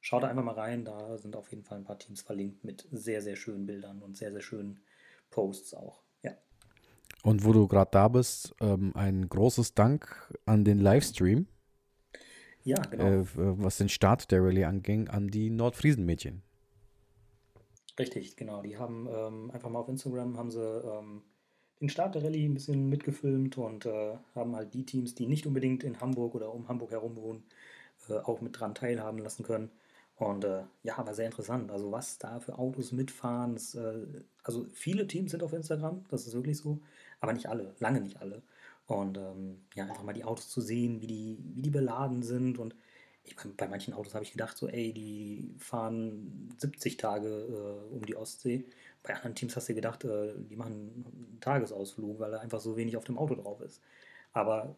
Schaut 0.00 0.22
da 0.22 0.28
einfach 0.28 0.44
mal 0.44 0.54
rein, 0.54 0.84
da 0.84 1.16
sind 1.16 1.34
auf 1.34 1.50
jeden 1.50 1.64
Fall 1.64 1.78
ein 1.78 1.84
paar 1.84 1.98
Teams 1.98 2.20
verlinkt 2.20 2.62
mit 2.64 2.86
sehr, 2.90 3.22
sehr 3.22 3.36
schönen 3.36 3.64
Bildern 3.64 4.02
und 4.02 4.16
sehr, 4.16 4.32
sehr 4.32 4.42
schönen 4.42 4.80
Posts 5.30 5.74
auch. 5.74 6.02
Ja. 6.22 6.32
Und 7.22 7.44
wo 7.44 7.52
du 7.52 7.66
gerade 7.66 7.90
da 7.90 8.08
bist, 8.08 8.54
ähm, 8.60 8.92
ein 8.94 9.28
großes 9.28 9.74
Dank 9.74 10.30
an 10.44 10.64
den 10.64 10.78
Livestream. 10.78 11.46
Ja, 12.64 12.80
genau. 12.90 13.04
Äh, 13.04 13.26
was 13.34 13.78
den 13.78 13.88
Start 13.88 14.30
der 14.30 14.42
Rallye 14.42 14.64
anging, 14.64 15.08
an 15.08 15.28
die 15.28 15.50
Nordfriesen-Mädchen. 15.50 16.42
Richtig, 17.98 18.36
genau. 18.36 18.62
Die 18.62 18.76
haben 18.76 19.06
ähm, 19.06 19.50
einfach 19.52 19.70
mal 19.70 19.78
auf 19.78 19.88
Instagram 19.88 20.36
haben 20.36 20.50
sie 20.50 20.60
ähm, 20.60 21.22
den 21.80 21.88
Start 21.88 22.14
der 22.14 22.24
Rallye 22.24 22.46
ein 22.46 22.54
bisschen 22.54 22.88
mitgefilmt 22.88 23.58
und 23.58 23.86
äh, 23.86 24.16
haben 24.34 24.56
halt 24.56 24.74
die 24.74 24.86
Teams, 24.86 25.14
die 25.14 25.26
nicht 25.26 25.46
unbedingt 25.46 25.84
in 25.84 26.00
Hamburg 26.00 26.34
oder 26.34 26.52
um 26.52 26.66
Hamburg 26.68 26.90
herum 26.90 27.16
wohnen, 27.16 27.44
äh, 28.08 28.14
auch 28.14 28.40
mit 28.40 28.58
dran 28.58 28.74
teilhaben 28.74 29.18
lassen 29.18 29.44
können. 29.44 29.70
Und 30.16 30.44
äh, 30.44 30.62
ja, 30.82 30.98
aber 30.98 31.14
sehr 31.14 31.26
interessant. 31.26 31.70
Also 31.70 31.92
was 31.92 32.18
da 32.18 32.40
für 32.40 32.58
Autos 32.58 32.92
mitfahren. 32.92 33.54
Das, 33.54 33.74
äh, 33.74 34.06
also 34.42 34.66
viele 34.72 35.06
Teams 35.06 35.32
sind 35.32 35.42
auf 35.42 35.52
Instagram, 35.52 36.04
das 36.08 36.26
ist 36.26 36.34
wirklich 36.34 36.56
so, 36.56 36.80
aber 37.20 37.32
nicht 37.32 37.48
alle, 37.48 37.74
lange 37.78 38.00
nicht 38.00 38.20
alle. 38.20 38.42
Und 38.86 39.16
ähm, 39.16 39.64
ja, 39.74 39.84
einfach 39.84 40.02
mal 40.02 40.12
die 40.12 40.24
Autos 40.24 40.50
zu 40.50 40.60
sehen, 40.60 41.00
wie 41.00 41.06
die, 41.06 41.38
wie 41.54 41.62
die 41.62 41.70
beladen 41.70 42.22
sind. 42.22 42.58
Und 42.58 42.74
ich, 43.22 43.34
bei, 43.36 43.48
bei 43.56 43.68
manchen 43.68 43.94
Autos 43.94 44.14
habe 44.14 44.24
ich 44.24 44.32
gedacht, 44.32 44.56
so, 44.56 44.68
ey, 44.68 44.92
die 44.92 45.54
fahren 45.58 46.54
70 46.58 46.96
Tage 46.98 47.28
äh, 47.28 47.94
um 47.94 48.04
die 48.04 48.16
Ostsee. 48.16 48.66
Bei 49.02 49.14
anderen 49.14 49.34
Teams 49.34 49.56
hast 49.56 49.68
du 49.68 49.74
gedacht, 49.74 50.04
äh, 50.04 50.34
die 50.36 50.56
machen 50.56 51.04
einen 51.06 51.38
Tagesausflug, 51.40 52.18
weil 52.18 52.32
da 52.32 52.40
einfach 52.40 52.60
so 52.60 52.76
wenig 52.76 52.96
auf 52.96 53.04
dem 53.04 53.18
Auto 53.18 53.34
drauf 53.34 53.60
ist. 53.60 53.80
Aber 54.32 54.76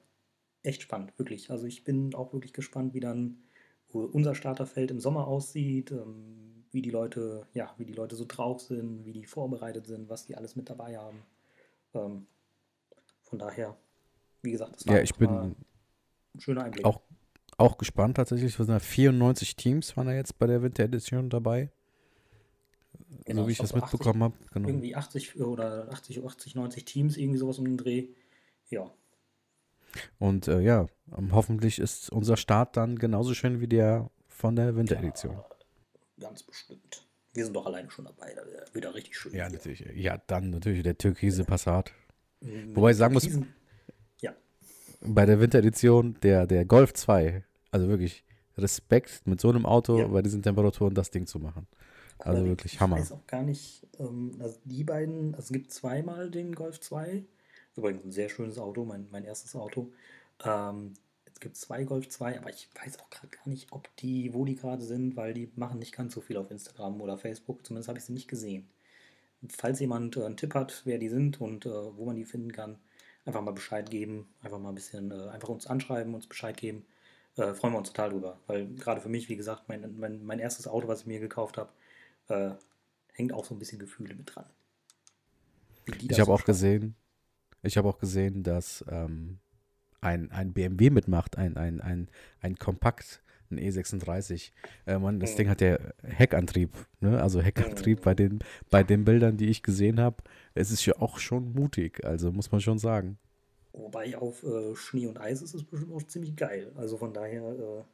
echt 0.62 0.82
spannend, 0.82 1.18
wirklich. 1.18 1.50
Also 1.50 1.66
ich 1.66 1.84
bin 1.84 2.14
auch 2.14 2.32
wirklich 2.32 2.52
gespannt, 2.52 2.94
wie 2.94 3.00
dann 3.00 3.42
unser 3.88 4.34
Starterfeld 4.34 4.90
im 4.90 5.00
Sommer 5.00 5.26
aussieht, 5.26 5.90
ähm, 5.90 6.64
wie 6.70 6.82
die 6.82 6.90
Leute, 6.90 7.46
ja, 7.54 7.74
wie 7.78 7.86
die 7.86 7.94
Leute 7.94 8.16
so 8.16 8.24
drauf 8.26 8.60
sind, 8.60 9.04
wie 9.04 9.12
die 9.12 9.24
vorbereitet 9.24 9.86
sind, 9.86 10.10
was 10.10 10.26
die 10.26 10.36
alles 10.36 10.56
mit 10.56 10.68
dabei 10.68 10.98
haben. 10.98 11.22
Ähm, 11.94 12.26
von 13.22 13.38
daher 13.38 13.76
wie 14.46 14.52
gesagt, 14.52 14.76
das 14.76 14.86
war 14.86 14.96
ja, 14.96 15.02
ich 15.02 15.14
bin 15.14 15.28
ein 15.28 15.56
schöner 16.38 16.64
Einblick. 16.64 16.86
Auch, 16.86 17.02
auch 17.58 17.76
gespannt 17.76 18.16
tatsächlich. 18.16 18.58
Es 18.58 18.66
sind 18.66 18.80
94 18.80 19.56
Teams 19.56 19.96
waren 19.96 20.06
da 20.06 20.14
jetzt 20.14 20.38
bei 20.38 20.46
der 20.46 20.62
Winteredition 20.62 21.28
dabei. 21.28 21.70
Genau, 23.24 23.42
so 23.42 23.48
wie 23.48 23.52
ich, 23.52 23.58
das 23.58 23.74
mitbekommen 23.74 24.22
habe. 24.22 24.34
Genau. 24.52 24.68
Irgendwie 24.68 24.94
80 24.94 25.40
oder 25.40 25.88
80, 25.90 26.24
80, 26.24 26.54
90 26.54 26.84
Teams, 26.84 27.16
irgendwie 27.16 27.38
sowas 27.38 27.58
um 27.58 27.64
den 27.64 27.76
Dreh. 27.76 28.08
Ja. 28.70 28.90
Und 30.18 30.48
äh, 30.48 30.60
ja, 30.60 30.86
ähm, 31.16 31.32
hoffentlich 31.32 31.78
ist 31.78 32.10
unser 32.10 32.36
Start 32.36 32.76
dann 32.76 32.98
genauso 32.98 33.34
schön 33.34 33.60
wie 33.60 33.68
der 33.68 34.10
von 34.28 34.56
der 34.56 34.76
Winteredition. 34.76 35.34
Ja, 35.34 35.46
ganz 36.20 36.42
bestimmt. 36.42 37.06
Wir 37.32 37.44
sind 37.44 37.54
doch 37.54 37.66
alleine 37.66 37.90
schon 37.90 38.06
dabei, 38.06 38.34
da 38.34 38.74
wird 38.74 38.84
er 38.84 38.94
richtig 38.94 39.16
schön. 39.18 39.34
Ja, 39.34 39.48
natürlich. 39.48 39.80
Ja, 39.94 40.18
dann 40.26 40.50
natürlich 40.50 40.82
der 40.82 40.96
türkise 40.96 41.44
Passat. 41.44 41.92
Mhm, 42.40 42.76
Wobei 42.76 42.92
ich 42.92 42.96
sagen 42.96 43.14
muss, 43.14 43.28
bei 45.06 45.26
der 45.26 45.40
Winteredition 45.40 46.16
der, 46.22 46.46
der 46.46 46.64
Golf 46.64 46.92
2. 46.92 47.44
Also 47.70 47.88
wirklich 47.88 48.24
Respekt 48.58 49.26
mit 49.26 49.40
so 49.40 49.48
einem 49.48 49.66
Auto 49.66 49.98
ja. 49.98 50.06
bei 50.06 50.22
diesen 50.22 50.42
Temperaturen 50.42 50.94
das 50.94 51.10
Ding 51.10 51.26
zu 51.26 51.38
machen. 51.38 51.66
Also 52.18 52.40
Aber 52.40 52.48
wirklich 52.48 52.80
Hammer. 52.80 52.96
Ich 52.96 53.02
weiß 53.02 53.12
auch 53.12 53.26
gar 53.26 53.42
nicht, 53.42 53.86
ähm, 53.98 54.36
also 54.40 54.58
die 54.64 54.84
beiden, 54.84 55.34
also 55.34 55.44
es 55.44 55.52
gibt 55.52 55.72
zweimal 55.72 56.30
den 56.30 56.54
Golf 56.54 56.80
2. 56.80 57.24
Übrigens 57.76 58.04
ein 58.04 58.12
sehr 58.12 58.30
schönes 58.30 58.58
Auto, 58.58 58.84
mein, 58.84 59.06
mein 59.10 59.24
erstes 59.24 59.54
Auto. 59.54 59.92
Ähm, 60.44 60.94
es 61.32 61.40
gibt 61.40 61.56
zwei 61.56 61.84
Golf 61.84 62.08
2, 62.08 62.38
aber 62.38 62.48
ich 62.48 62.70
weiß 62.82 62.98
auch 62.98 63.10
gerade 63.10 63.28
gar 63.28 63.46
nicht, 63.46 63.70
ob 63.70 63.94
die, 63.96 64.32
wo 64.32 64.46
die 64.46 64.56
gerade 64.56 64.82
sind, 64.82 65.16
weil 65.16 65.34
die 65.34 65.50
machen 65.54 65.78
nicht 65.78 65.94
ganz 65.94 66.14
so 66.14 66.22
viel 66.22 66.38
auf 66.38 66.50
Instagram 66.50 67.00
oder 67.02 67.18
Facebook. 67.18 67.66
Zumindest 67.66 67.88
habe 67.88 67.98
ich 67.98 68.06
sie 68.06 68.14
nicht 68.14 68.28
gesehen. 68.28 68.66
Falls 69.50 69.78
jemand 69.80 70.16
äh, 70.16 70.24
einen 70.24 70.38
Tipp 70.38 70.54
hat, 70.54 70.82
wer 70.86 70.96
die 70.96 71.10
sind 71.10 71.40
und 71.42 71.66
äh, 71.66 71.70
wo 71.70 72.06
man 72.06 72.16
die 72.16 72.24
finden 72.24 72.52
kann, 72.52 72.78
einfach 73.26 73.42
mal 73.42 73.52
Bescheid 73.52 73.90
geben, 73.90 74.28
einfach 74.42 74.58
mal 74.58 74.70
ein 74.70 74.74
bisschen, 74.74 75.10
äh, 75.10 75.28
einfach 75.28 75.48
uns 75.48 75.66
anschreiben, 75.66 76.14
uns 76.14 76.26
Bescheid 76.26 76.56
geben. 76.56 76.86
Äh, 77.36 77.52
freuen 77.52 77.74
wir 77.74 77.78
uns 77.78 77.88
total 77.88 78.10
drüber. 78.10 78.38
Weil 78.46 78.66
gerade 78.74 79.00
für 79.00 79.08
mich, 79.08 79.28
wie 79.28 79.36
gesagt, 79.36 79.68
mein, 79.68 79.98
mein, 79.98 80.24
mein 80.24 80.38
erstes 80.38 80.66
Auto, 80.66 80.88
was 80.88 81.02
ich 81.02 81.06
mir 81.06 81.20
gekauft 81.20 81.58
habe, 81.58 81.70
äh, 82.28 82.54
hängt 83.12 83.32
auch 83.32 83.44
so 83.44 83.54
ein 83.54 83.58
bisschen 83.58 83.78
Gefühle 83.78 84.14
mit 84.14 84.34
dran. 84.34 84.46
Ich 85.86 86.18
habe 86.20 86.32
auch 86.32 86.44
gesehen, 86.44 86.96
ich 87.62 87.76
habe 87.76 87.88
auch 87.88 87.98
gesehen, 87.98 88.42
dass 88.42 88.84
ähm, 88.88 89.38
ein, 90.00 90.30
ein 90.30 90.52
BMW 90.52 90.90
mitmacht, 90.90 91.36
ein, 91.36 91.56
ein, 91.56 91.80
ein, 91.80 92.08
ein 92.40 92.56
Kompakt, 92.56 93.22
ein 93.50 93.58
E36. 93.58 94.50
Äh, 94.86 94.98
man, 94.98 95.20
das 95.20 95.32
mhm. 95.32 95.36
Ding 95.36 95.48
hat 95.48 95.60
ja 95.60 95.78
Heckantrieb, 96.02 96.70
ne? 97.00 97.22
Also 97.22 97.40
Heckantrieb 97.40 98.00
mhm. 98.00 98.04
bei 98.04 98.14
den, 98.14 98.38
bei 98.70 98.82
den 98.82 99.04
Bildern, 99.04 99.36
die 99.36 99.48
ich 99.48 99.62
gesehen 99.62 100.00
habe. 100.00 100.16
Es 100.54 100.70
ist 100.70 100.84
ja 100.86 100.94
auch 100.98 101.18
schon 101.18 101.52
mutig, 101.52 102.04
also 102.04 102.32
muss 102.32 102.52
man 102.52 102.60
schon 102.60 102.78
sagen. 102.78 103.18
Wobei 103.72 104.16
auf 104.16 104.42
äh, 104.42 104.74
Schnee 104.74 105.06
und 105.06 105.20
Eis 105.20 105.42
ist 105.42 105.54
es 105.54 105.64
bestimmt 105.64 105.92
auch 105.92 106.02
ziemlich 106.02 106.34
geil. 106.34 106.72
Also 106.76 106.96
von 106.96 107.12
daher 107.12 107.42
äh, 107.42 107.84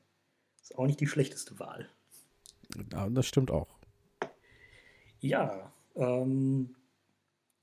ist 0.60 0.78
auch 0.78 0.86
nicht 0.86 1.00
die 1.00 1.08
schlechteste 1.08 1.58
Wahl. 1.58 1.88
Ja, 2.92 3.08
das 3.10 3.26
stimmt 3.26 3.50
auch. 3.50 3.68
Ja, 5.20 5.72
ähm, 5.96 6.74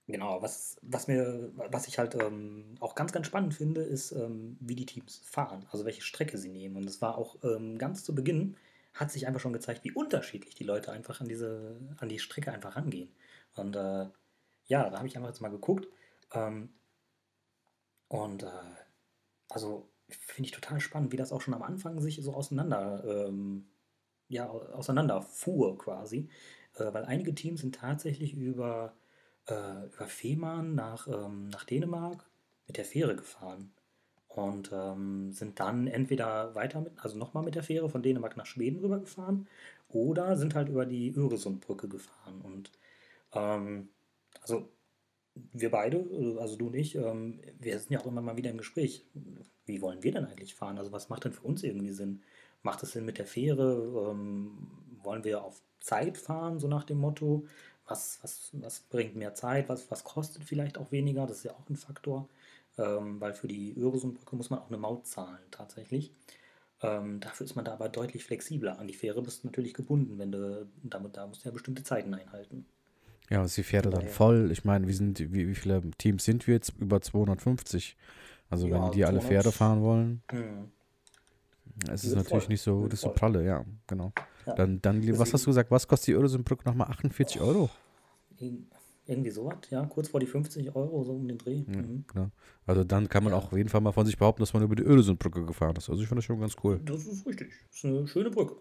Genau, 0.10 0.42
was, 0.42 0.78
was, 0.82 1.08
mir, 1.08 1.52
was 1.56 1.88
ich 1.88 2.00
halt 2.00 2.16
ähm, 2.16 2.74
auch 2.80 2.96
ganz, 2.96 3.12
ganz 3.12 3.28
spannend 3.28 3.54
finde, 3.54 3.82
ist, 3.82 4.12
ähm, 4.12 4.58
wie 4.60 4.74
die 4.74 4.88
Teams 4.88 5.22
fahren, 5.24 5.68
also 5.72 5.86
welche 5.86 6.02
Strecke 6.02 6.40
sie 6.40 6.50
nehmen. 6.50 6.78
Und 6.78 6.86
es 6.86 7.00
war 7.00 7.16
auch 7.16 7.38
ähm, 7.44 7.78
ganz 7.78 8.04
zu 8.04 8.16
Beginn, 8.16 8.58
hat 8.96 9.12
sich 9.12 9.28
einfach 9.28 9.40
schon 9.40 9.54
gezeigt, 9.54 9.84
wie 9.84 9.92
unterschiedlich 9.92 10.56
die 10.56 10.64
Leute 10.64 10.92
einfach 10.92 11.22
an 11.22 11.28
diese, 11.28 11.80
an 12.00 12.10
die 12.10 12.18
Strecke 12.18 12.52
einfach 12.52 12.76
rangehen. 12.76 13.12
Und 13.54 13.76
äh, 13.76 14.08
ja, 14.66 14.90
da 14.90 14.98
habe 14.98 15.08
ich 15.08 15.16
einfach 15.16 15.30
jetzt 15.30 15.42
mal 15.42 15.50
geguckt. 15.52 15.88
Ähm, 16.34 16.70
und 18.08 18.42
äh, 18.44 18.48
also 19.50 19.90
finde 20.10 20.48
ich 20.48 20.52
total 20.56 20.80
spannend, 20.80 21.12
wie 21.12 21.18
das 21.18 21.32
auch 21.32 21.42
schon 21.42 21.54
am 21.54 21.62
Anfang 21.62 22.02
sich 22.02 22.20
so 22.24 22.34
auseinander, 22.34 23.28
ähm, 23.28 23.68
ja, 24.28 24.50
auseinanderfuhr 24.50 25.78
quasi. 25.78 26.30
Äh, 26.76 26.94
weil 26.94 27.06
einige 27.06 27.36
Teams 27.36 27.62
sind 27.62 27.76
tatsächlich 27.76 28.34
über 28.34 28.94
äh, 29.52 29.86
über 29.86 30.06
Fehmarn 30.06 30.76
nach, 30.76 31.08
ähm, 31.08 31.50
nach 31.50 31.64
Dänemark 31.64 32.26
mit 32.68 32.78
der 32.78 32.86
Fähre 32.86 33.16
gefahren 33.16 33.72
und 34.28 34.72
ähm, 34.72 35.32
sind 35.32 35.60
dann 35.60 35.88
entweder 35.88 36.54
weiter 36.56 36.82
mit, 36.82 36.94
also 36.98 37.18
nochmal 37.18 37.44
mit 37.44 37.56
der 37.56 37.64
Fähre 37.64 37.90
von 37.90 38.04
Dänemark 38.04 38.38
nach 38.38 38.46
Schweden 38.46 38.80
rübergefahren 38.80 39.48
oder 39.90 40.38
sind 40.38 40.56
halt 40.56 40.70
über 40.70 40.86
die 40.86 41.14
Öresundbrücke 41.16 41.88
gefahren. 41.88 42.42
Und 42.42 42.72
ähm, 43.34 43.90
also 44.42 44.70
wir 45.54 45.72
beide, 45.72 46.06
also 46.40 46.56
du 46.56 46.68
und 46.68 46.76
ich, 46.76 46.96
ähm, 46.96 47.40
wir 47.60 47.80
sind 47.80 47.92
ja 47.92 48.00
auch 48.00 48.06
immer 48.06 48.22
mal 48.22 48.38
wieder 48.38 48.52
im 48.52 48.58
Gespräch. 48.58 49.06
Wie 49.66 49.82
wollen 49.82 50.04
wir 50.04 50.12
denn 50.12 50.26
eigentlich 50.26 50.56
fahren? 50.56 50.78
Also 50.78 50.92
was 50.92 51.10
macht 51.10 51.26
denn 51.26 51.34
für 51.34 51.44
uns 51.44 51.64
irgendwie 51.64 51.92
Sinn? 51.92 52.22
Macht 52.62 52.84
es 52.84 52.92
Sinn 52.92 53.06
mit 53.06 53.18
der 53.18 53.26
Fähre? 53.26 54.12
Ähm, 54.12 54.58
wollen 55.02 55.24
wir 55.24 55.44
auf 55.44 55.62
Zeit 55.80 56.18
fahren, 56.18 56.60
so 56.60 56.68
nach 56.68 56.84
dem 56.84 56.98
Motto? 56.98 57.46
Was, 57.90 58.20
was, 58.22 58.52
was 58.54 58.80
bringt 58.82 59.16
mehr 59.16 59.34
Zeit, 59.34 59.70
was, 59.70 59.90
was 59.92 60.04
kostet 60.04 60.44
vielleicht 60.44 60.78
auch 60.78 60.92
weniger, 60.92 61.26
das 61.26 61.38
ist 61.38 61.44
ja 61.44 61.52
auch 61.52 61.70
ein 61.70 61.76
Faktor, 61.76 62.28
ähm, 62.78 63.20
weil 63.20 63.34
für 63.34 63.48
die 63.48 63.76
Öresundbrücke 63.78 64.36
muss 64.36 64.50
man 64.50 64.60
auch 64.60 64.68
eine 64.68 64.78
Maut 64.78 65.08
zahlen 65.08 65.40
tatsächlich. 65.52 66.12
Ähm, 66.82 67.20
dafür 67.20 67.46
ist 67.46 67.56
man 67.56 67.66
da 67.66 67.74
aber 67.74 67.90
deutlich 67.90 68.24
flexibler. 68.24 68.80
An 68.80 68.88
die 68.88 68.94
Fähre 68.94 69.22
bist 69.22 69.44
du 69.44 69.48
natürlich 69.48 69.74
gebunden, 69.74 70.18
wenn 70.18 70.32
du 70.32 70.68
damit 70.84 71.18
da 71.18 71.28
musst 71.28 71.44
du 71.44 71.50
ja 71.50 71.54
bestimmte 71.54 71.84
Zeiten 71.84 72.14
einhalten. 72.14 72.66
Ja, 73.30 73.44
ist 73.44 73.58
die 73.58 73.64
Fähre 73.64 73.90
dann 73.90 74.08
voll? 74.08 74.50
Ich 74.52 74.66
meine, 74.66 74.88
wie, 74.88 74.94
sind, 74.94 75.20
wie, 75.20 75.48
wie 75.48 75.56
viele 75.56 75.82
Teams 75.98 76.24
sind 76.24 76.48
wir 76.48 76.56
jetzt? 76.56 76.74
Über 76.80 77.02
250. 77.02 77.96
Also 78.50 78.68
ja, 78.68 78.76
wenn 78.76 78.92
die 78.92 79.02
200, 79.02 79.08
alle 79.08 79.22
Pferde 79.22 79.52
fahren 79.52 79.82
wollen. 79.84 80.24
Hm. 80.32 80.72
Es 81.92 82.04
ist 82.04 82.16
natürlich 82.16 82.44
voll. 82.44 82.52
nicht 82.54 82.62
so, 82.62 82.88
das 82.88 83.02
so 83.02 83.10
pralle, 83.10 83.46
ja, 83.46 83.66
genau. 83.88 84.12
Ja. 84.46 84.56
Dann, 84.56 84.82
dann 84.82 85.20
was 85.20 85.34
hast 85.34 85.46
du 85.46 85.50
gesagt, 85.50 85.72
was 85.72 85.88
kostet 85.88 86.08
die 86.08 86.14
Öresundbrücke 86.14 86.68
nochmal? 86.68 86.88
48 86.88 87.40
Euro? 87.42 87.70
Irgendwie 89.06 89.30
sowas, 89.32 89.58
ja, 89.70 89.86
kurz 89.86 90.10
vor 90.10 90.20
die 90.20 90.28
50 90.28 90.76
Euro, 90.76 91.04
so 91.04 91.14
um 91.14 91.28
den 91.28 91.38
Dreh. 91.38 91.64
Ja, 91.68 91.82
mhm. 91.82 92.06
genau. 92.08 92.30
Also 92.66 92.84
dann 92.84 93.10
kann 93.10 93.24
man 93.24 93.34
ja. 93.34 93.40
auch 93.40 93.52
auf 93.52 93.58
jeden 93.58 93.70
Fall 93.70 93.82
mal 93.82 93.92
von 93.92 94.06
sich 94.06 94.18
behaupten, 94.18 94.42
dass 94.42 94.54
man 94.54 94.64
über 94.64 94.76
die 94.76 94.84
Öresundbrücke 94.84 95.46
gefahren 95.46 95.76
ist. 95.76 95.90
Also 95.90 96.02
ich 96.02 96.08
finde 96.08 96.20
das 96.20 96.26
schon 96.26 96.40
ganz 96.40 96.56
cool. 96.64 96.80
Das 96.86 97.06
ist 97.06 97.26
richtig. 97.26 97.52
Das 97.70 97.78
ist 97.78 97.86
eine 97.86 98.08
schöne 98.08 98.30
Brücke. 98.30 98.58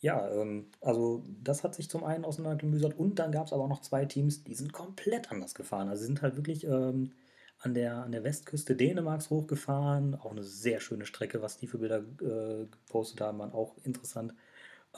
Ja, 0.00 0.30
ähm, 0.30 0.66
also 0.82 1.24
das 1.42 1.64
hat 1.64 1.74
sich 1.74 1.88
zum 1.88 2.04
einen 2.04 2.24
auseinandergemüsert 2.24 2.98
und 2.98 3.18
dann 3.18 3.32
gab 3.32 3.46
es 3.46 3.52
aber 3.52 3.64
auch 3.64 3.68
noch 3.68 3.80
zwei 3.80 4.04
Teams, 4.04 4.44
die 4.44 4.54
sind 4.54 4.72
komplett 4.72 5.32
anders 5.32 5.54
gefahren. 5.54 5.88
Also 5.88 6.02
sie 6.02 6.06
sind 6.06 6.22
halt 6.22 6.36
wirklich 6.36 6.64
ähm, 6.64 7.12
an 7.58 7.74
der, 7.74 7.96
an 7.96 8.12
der 8.12 8.24
Westküste 8.24 8.76
Dänemarks 8.76 9.30
hochgefahren. 9.30 10.14
Auch 10.14 10.32
eine 10.32 10.42
sehr 10.42 10.80
schöne 10.80 11.06
Strecke, 11.06 11.42
was 11.42 11.56
die 11.56 11.66
für 11.66 11.78
Bilder 11.78 11.98
äh, 12.20 12.66
gepostet 12.66 13.20
haben, 13.20 13.38
waren 13.38 13.52
auch 13.52 13.76
interessant. 13.82 14.34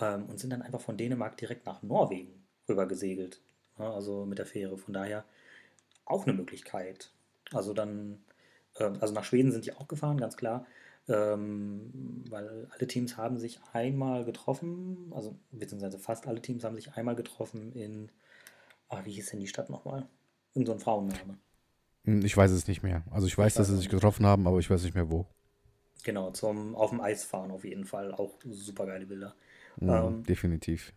Ähm, 0.01 0.27
und 0.27 0.39
sind 0.39 0.51
dann 0.51 0.63
einfach 0.63 0.81
von 0.81 0.97
Dänemark 0.97 1.37
direkt 1.37 1.67
nach 1.67 1.83
Norwegen 1.83 2.47
rüber 2.69 2.87
gesegelt. 2.87 3.41
Ja, 3.79 3.93
also 3.93 4.27
mit 4.27 4.39
der 4.39 4.47
Fähre. 4.47 4.77
Von 4.77 4.95
daher 4.95 5.25
auch 6.05 6.27
eine 6.27 6.35
Möglichkeit. 6.35 7.13
Also 7.53 7.73
dann, 7.73 8.23
äh, 8.77 8.91
also 9.01 9.15
nach 9.15 9.25
Schweden 9.25 9.53
sind 9.53 9.67
die 9.67 9.75
auch 9.75 9.89
gefahren, 9.89 10.19
ganz 10.19 10.37
klar. 10.37 10.67
Ähm, 11.09 12.25
weil 12.29 12.69
alle 12.71 12.87
Teams 12.87 13.17
haben 13.17 13.39
sich 13.39 13.61
einmal 13.73 14.25
getroffen, 14.27 15.11
also 15.15 15.39
beziehungsweise 15.51 15.99
fast 15.99 16.27
alle 16.27 16.43
Teams 16.43 16.65
haben 16.65 16.77
sich 16.77 16.93
einmal 16.95 17.17
getroffen 17.17 17.73
in, 17.73 18.11
ah, 18.89 19.01
wie 19.05 19.13
hieß 19.13 19.31
denn 19.31 19.41
die 19.41 19.47
Stadt 19.47 19.71
nochmal? 19.71 20.07
In 20.53 20.67
so 20.67 20.73
ein 20.73 20.81
Frauenname. 20.81 21.39
Hm, 22.09 22.25
ich 22.25 22.35
weiß 22.35 22.51
es 22.53 22.67
nicht 22.67 22.83
mehr. 22.83 23.03
Also 23.11 23.27
ich 23.27 23.37
weiß, 23.37 23.53
dass 23.55 23.69
sie 23.69 23.77
sich 23.77 23.91
getroffen 23.91 24.25
haben, 24.25 24.47
aber 24.47 24.59
ich 24.59 24.71
weiß 24.71 24.83
nicht 24.83 24.95
mehr 24.95 25.11
wo. 25.11 25.27
Genau, 26.05 26.31
zum 26.31 26.75
auf 26.75 26.89
dem 26.89 27.03
Eis 27.03 27.25
fahren 27.25 27.51
auf 27.51 27.65
jeden 27.65 27.85
Fall. 27.85 28.15
Auch 28.15 28.39
super 28.49 28.87
geile 28.87 29.05
Bilder. 29.05 29.35
Mhm, 29.79 29.91
ähm, 29.91 30.23
definitiv. 30.25 30.95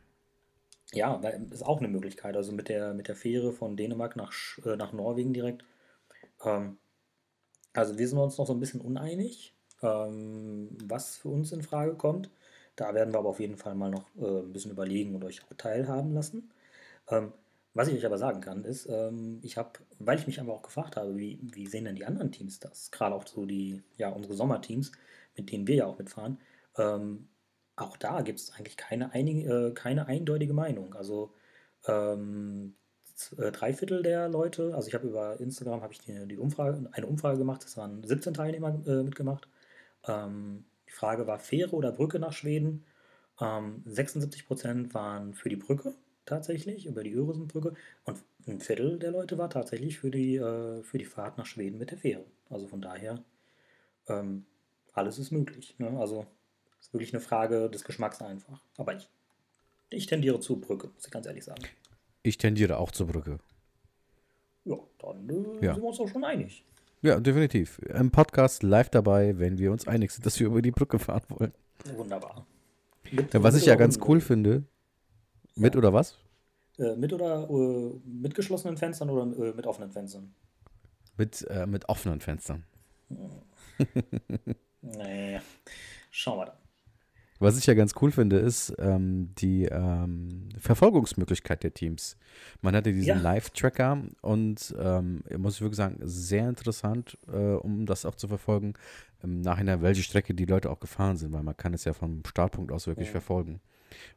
Ja, 0.94 1.16
ist 1.52 1.66
auch 1.66 1.80
eine 1.80 1.90
Möglichkeit. 1.90 2.38
Also 2.38 2.54
mit 2.54 2.70
der, 2.70 2.94
mit 2.94 3.10
der 3.10 3.16
Fähre 3.16 3.52
von 3.52 3.76
Dänemark 3.76 4.16
nach, 4.16 4.32
äh, 4.66 4.78
nach 4.78 4.94
Norwegen 4.94 5.34
direkt. 5.34 5.66
Ähm, 6.46 6.78
also 7.74 7.98
wir 7.98 8.08
sind 8.08 8.18
uns 8.18 8.38
noch 8.38 8.48
so 8.48 8.54
ein 8.54 8.60
bisschen 8.62 8.80
uneinig, 8.82 9.54
ähm, 9.82 10.70
was 10.86 11.18
für 11.18 11.30
uns 11.30 11.52
in 11.52 11.62
Frage 11.62 11.96
kommt. 11.96 12.30
da 12.78 12.94
werden 12.94 13.14
wir 13.14 13.20
aber 13.20 13.30
auf 13.30 13.40
jeden 13.42 13.58
Fall 13.58 13.76
mal 13.76 13.92
noch 13.92 14.06
äh, 14.18 14.42
ein 14.42 14.54
bisschen 14.54 14.72
überlegen 14.72 15.14
und 15.16 15.26
euch 15.26 15.44
auch 15.44 15.54
teilhaben 15.58 16.14
lassen. 16.14 16.52
Ähm, 17.10 17.34
was 17.74 17.88
ich 17.88 17.96
euch 17.96 18.06
aber 18.06 18.18
sagen 18.18 18.42
kann, 18.42 18.66
ist, 18.66 18.88
ähm, 18.90 19.40
ich 19.44 19.58
habe, 19.58 19.72
weil 20.00 20.20
ich 20.20 20.28
mich 20.28 20.40
einfach 20.40 20.54
auch 20.54 20.62
gefragt 20.62 20.98
habe, 20.98 21.16
wie, 21.18 21.40
wie 21.42 21.68
sehen 21.68 21.86
denn 21.86 21.96
die 21.96 22.06
anderen 22.06 22.32
Teams 22.32 22.60
das? 22.60 22.92
Gerade 22.92 23.16
auch 23.16 23.26
so 23.26 23.46
die, 23.46 23.82
ja, 23.98 24.10
unsere 24.10 24.34
Sommerteams, 24.34 24.92
mit 25.38 25.52
denen 25.52 25.68
wir 25.68 25.76
ja 25.76 25.86
auch 25.86 25.98
mitfahren. 25.98 26.38
Ähm, 26.78 27.30
auch 27.78 27.98
da 27.98 28.22
gibt 28.22 28.40
es 28.40 28.52
eigentlich 28.52 28.78
keine, 28.78 29.14
einige, 29.14 29.68
äh, 29.70 29.74
keine 29.74 30.08
eindeutige 30.08 30.54
Meinung. 30.54 30.94
Also 30.96 31.34
ähm, 31.88 32.76
äh, 33.38 33.52
drei 33.52 33.74
Viertel 33.74 34.04
der 34.04 34.28
Leute, 34.30 34.76
also 34.76 34.88
ich 34.88 34.94
habe 34.94 35.08
über 35.08 35.40
Instagram 35.40 35.82
habe 35.82 35.94
ich 35.94 36.00
die, 36.00 36.28
die, 36.28 36.38
Umfrage, 36.38 36.90
eine 36.92 37.08
Umfrage 37.08 37.38
gemacht, 37.38 37.64
es 37.64 37.78
waren 37.78 38.04
17 38.04 38.34
Teilnehmer 38.34 38.82
äh, 38.86 39.04
mitgemacht. 39.04 39.48
Ähm, 40.08 40.66
die 40.88 40.94
Frage 40.94 41.28
war 41.28 41.40
Fähre 41.40 41.76
oder 41.76 41.92
Brücke 41.92 42.20
nach 42.20 42.34
Schweden. 42.34 42.86
Ähm, 43.40 43.84
76% 43.88 44.94
waren 44.94 45.34
für 45.34 45.50
die 45.50 45.56
Brücke 45.56 45.96
tatsächlich, 46.26 46.86
über 46.86 47.04
die 47.04 47.14
Öresundbrücke. 47.14 47.74
Und 48.06 48.24
ein 48.48 48.60
Viertel 48.60 49.00
der 49.00 49.12
Leute 49.12 49.38
war 49.38 49.50
tatsächlich 49.50 50.00
für 50.00 50.12
die, 50.12 50.36
äh, 50.36 50.84
für 50.84 50.98
die 50.98 51.06
Fahrt 51.06 51.38
nach 51.38 51.46
Schweden 51.46 51.78
mit 51.78 51.92
der 51.92 51.98
Fähre. 51.98 52.26
Also 52.50 52.68
von 52.68 52.82
daher, 52.82 53.24
ähm, 54.08 54.46
alles 54.94 55.20
ist 55.20 55.32
möglich. 55.32 55.76
Ne? 55.78 55.98
Also 56.00 56.26
ist 56.80 56.94
wirklich 56.94 57.14
eine 57.14 57.22
Frage 57.22 57.70
des 57.70 57.84
Geschmacks 57.84 58.22
einfach. 58.22 58.62
Aber 58.78 58.96
ich, 58.96 59.10
ich 59.90 60.08
tendiere 60.08 60.40
zur 60.40 60.60
Brücke, 60.60 60.88
muss 60.88 61.06
ich 61.06 61.12
ganz 61.12 61.26
ehrlich 61.26 61.44
sagen. 61.44 61.64
Ich 62.24 62.38
tendiere 62.38 62.78
auch 62.78 62.92
zur 62.92 63.08
Brücke. 63.08 63.40
Ja, 64.66 64.78
dann 65.00 65.30
äh, 65.30 65.66
ja. 65.66 65.74
sind 65.74 65.84
wir 65.84 65.90
uns 65.90 66.00
auch 66.00 66.08
schon 66.08 66.24
einig. 66.24 66.64
Ja, 67.02 67.20
definitiv. 67.20 67.80
Im 67.80 68.12
Podcast 68.12 68.62
live 68.62 68.90
dabei, 68.90 69.40
wenn 69.40 69.58
wir 69.58 69.72
uns 69.72 69.88
einig 69.88 70.12
sind, 70.12 70.26
dass 70.26 70.40
wir 70.40 70.48
über 70.48 70.62
die 70.62 70.70
Brücke 70.70 71.00
fahren 71.00 71.24
wollen. 71.30 71.52
Wunderbar. 71.96 72.46
Ja, 73.12 73.42
was 73.42 73.56
ich 73.56 73.66
ja 73.66 73.76
ganz 73.76 74.00
cool 74.08 74.22
finde. 74.22 74.64
Mit 75.56 75.76
oder 75.76 75.94
was? 75.94 76.18
Äh, 76.78 76.96
mit 76.96 77.14
oder 77.14 77.50
äh, 77.50 78.00
mit 78.06 78.36
geschlossenen 78.36 78.78
Fenstern 78.78 79.10
oder 79.10 79.24
äh, 79.24 79.54
mit 79.54 79.68
offenen 79.68 79.92
Fenstern? 79.92 80.34
Mit, 81.18 81.46
äh, 81.50 81.68
mit 81.68 81.90
offenen 81.90 82.22
Fenstern. 82.22 82.64
Nee, 84.82 85.40
schauen 86.10 86.40
wir 86.40 86.46
dann. 86.48 86.56
Was 87.40 87.58
ich 87.58 87.66
ja 87.66 87.74
ganz 87.74 87.96
cool 88.00 88.12
finde, 88.12 88.38
ist 88.38 88.72
ähm, 88.78 89.34
die 89.40 89.66
ähm, 89.66 90.50
Verfolgungsmöglichkeit 90.60 91.64
der 91.64 91.74
Teams. 91.74 92.16
Man 92.62 92.76
hatte 92.76 92.94
diesen 92.94 93.08
ja. 93.08 93.16
Live-Tracker 93.20 94.04
und 94.22 94.76
ähm, 94.80 95.24
muss 95.38 95.56
ich 95.56 95.62
wirklich 95.62 95.78
sagen, 95.78 95.98
sehr 96.02 96.48
interessant, 96.48 97.18
äh, 97.32 97.38
um 97.38 97.88
das 97.88 98.06
auch 98.06 98.14
zu 98.14 98.28
verfolgen. 98.28 98.74
Im 99.24 99.42
Nachhinein, 99.42 99.82
welche 99.82 100.04
Strecke 100.04 100.36
die 100.36 100.46
Leute 100.46 100.70
auch 100.70 100.80
gefahren 100.80 101.18
sind, 101.18 101.34
weil 101.34 101.42
man 101.42 101.58
kann 101.58 101.74
es 101.74 101.84
ja 101.84 101.94
vom 101.94 102.22
Startpunkt 102.28 102.72
aus 102.72 102.86
wirklich 102.86 103.08
ja. 103.08 103.14
verfolgen. 103.14 103.60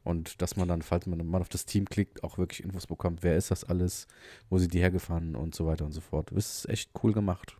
Und 0.03 0.41
dass 0.41 0.55
man 0.55 0.67
dann, 0.67 0.81
falls 0.81 1.05
man 1.05 1.25
mal 1.25 1.41
auf 1.41 1.49
das 1.49 1.65
Team 1.65 1.85
klickt, 1.85 2.23
auch 2.23 2.37
wirklich 2.37 2.63
Infos 2.63 2.87
bekommt, 2.87 3.23
wer 3.23 3.35
ist 3.35 3.51
das 3.51 3.63
alles, 3.63 4.07
wo 4.49 4.57
sind 4.57 4.73
die 4.73 4.79
hergefahren 4.79 5.35
und 5.35 5.55
so 5.55 5.65
weiter 5.65 5.85
und 5.85 5.91
so 5.91 6.01
fort. 6.01 6.31
Das 6.31 6.59
ist 6.59 6.69
echt 6.69 6.91
cool 7.03 7.13
gemacht. 7.13 7.57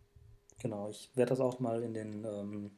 Genau, 0.58 0.88
ich 0.88 1.10
werde 1.14 1.30
das 1.30 1.40
auch 1.40 1.60
mal 1.60 1.82
in 1.82 1.94
den 1.94 2.24
ähm, 2.24 2.70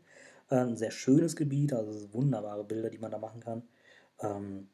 Ein 0.49 0.77
sehr 0.77 0.91
schönes 0.91 1.35
Gebiet, 1.35 1.73
also 1.73 2.13
wunderbare 2.13 2.63
Bilder, 2.63 2.91
die 2.91 2.99
man 2.99 3.11
da 3.11 3.19
machen 3.19 3.41
kann. 3.41 3.63
Ähm, 4.21 4.69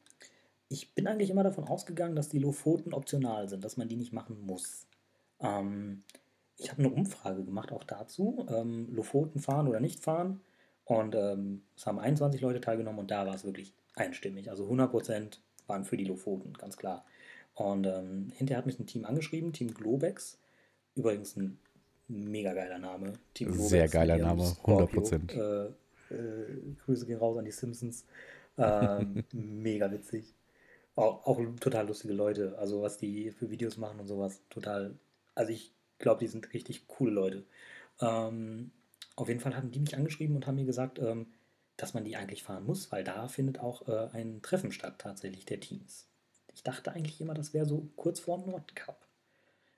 ich 0.69 0.93
bin 0.93 1.07
eigentlich 1.07 1.29
immer 1.29 1.43
davon 1.43 1.65
ausgegangen, 1.67 2.15
dass 2.15 2.29
die 2.29 2.39
Lofoten 2.39 2.93
optional 2.93 3.49
sind, 3.49 3.63
dass 3.63 3.77
man 3.77 3.87
die 3.87 3.95
nicht 3.95 4.13
machen 4.13 4.39
muss. 4.45 4.87
Ähm, 5.39 6.03
ich 6.57 6.69
habe 6.69 6.83
eine 6.83 6.93
Umfrage 6.93 7.43
gemacht 7.43 7.71
auch 7.71 7.83
dazu, 7.83 8.45
ähm, 8.49 8.93
Lofoten 8.93 9.39
fahren 9.39 9.67
oder 9.67 9.79
nicht 9.79 10.01
fahren. 10.01 10.41
Und 10.85 11.15
ähm, 11.15 11.63
es 11.75 11.85
haben 11.85 11.99
21 11.99 12.41
Leute 12.41 12.61
teilgenommen 12.61 12.99
und 12.99 13.11
da 13.11 13.25
war 13.25 13.35
es 13.35 13.45
wirklich 13.45 13.73
einstimmig. 13.95 14.49
Also 14.49 14.67
100% 14.67 15.37
waren 15.67 15.85
für 15.85 15.97
die 15.97 16.05
Lofoten, 16.05 16.53
ganz 16.53 16.77
klar. 16.77 17.05
Und 17.53 17.85
ähm, 17.85 18.31
hinterher 18.35 18.57
hat 18.57 18.65
mich 18.65 18.79
ein 18.79 18.87
Team 18.87 19.05
angeschrieben, 19.05 19.53
Team 19.53 19.73
Globex. 19.73 20.39
Übrigens 20.95 21.35
ein 21.35 21.59
mega 22.07 22.53
geiler 22.53 22.79
Name. 22.79 23.13
Team 23.33 23.49
Globex, 23.49 23.69
Sehr 23.69 23.87
geiler 23.87 24.17
Name, 24.17 24.45
Scorpio. 24.45 25.01
100%. 25.01 25.31
Äh, 25.31 26.13
äh, 26.13 26.75
Grüße 26.85 27.05
gehen 27.05 27.19
raus 27.19 27.37
an 27.37 27.45
die 27.45 27.51
Simpsons. 27.51 28.05
Ähm, 28.59 29.23
mega 29.31 29.91
witzig. 29.91 30.35
Auch, 30.95 31.25
auch 31.25 31.39
total 31.59 31.87
lustige 31.87 32.13
Leute. 32.13 32.57
Also 32.57 32.81
was 32.81 32.97
die 32.97 33.31
für 33.31 33.49
Videos 33.49 33.77
machen 33.77 33.99
und 33.99 34.07
sowas. 34.07 34.41
Total. 34.49 34.95
Also 35.35 35.51
ich 35.51 35.73
glaube, 35.97 36.19
die 36.19 36.27
sind 36.27 36.53
richtig 36.53 36.87
coole 36.87 37.11
Leute. 37.11 37.45
Ähm, 38.01 38.71
auf 39.15 39.27
jeden 39.27 39.39
Fall 39.39 39.55
haben 39.55 39.71
die 39.71 39.79
mich 39.79 39.95
angeschrieben 39.95 40.35
und 40.35 40.47
haben 40.47 40.55
mir 40.55 40.65
gesagt, 40.65 40.99
ähm, 40.99 41.27
dass 41.77 41.93
man 41.93 42.03
die 42.03 42.15
eigentlich 42.17 42.43
fahren 42.43 42.65
muss, 42.65 42.91
weil 42.91 43.03
da 43.03 43.27
findet 43.27 43.59
auch 43.59 43.87
äh, 43.87 44.09
ein 44.13 44.41
Treffen 44.41 44.71
statt, 44.71 44.95
tatsächlich 44.99 45.45
der 45.45 45.59
Teams. 45.59 46.07
Ich 46.53 46.63
dachte 46.63 46.91
eigentlich 46.91 47.21
immer, 47.21 47.33
das 47.33 47.53
wäre 47.53 47.65
so 47.65 47.89
kurz 47.95 48.19
vor 48.19 48.37
dem 48.37 48.51
Nordcup. 48.51 48.97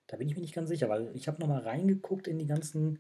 Da 0.08 0.18
bin 0.18 0.28
ich 0.28 0.36
mir 0.36 0.42
nicht 0.42 0.56
ganz 0.56 0.70
sicher, 0.70 0.90
weil 0.90 1.12
ich 1.16 1.28
habe 1.28 1.40
nochmal 1.40 1.62
reingeguckt 1.62 2.28
in 2.28 2.40
die 2.40 2.48
ganzen 2.48 3.00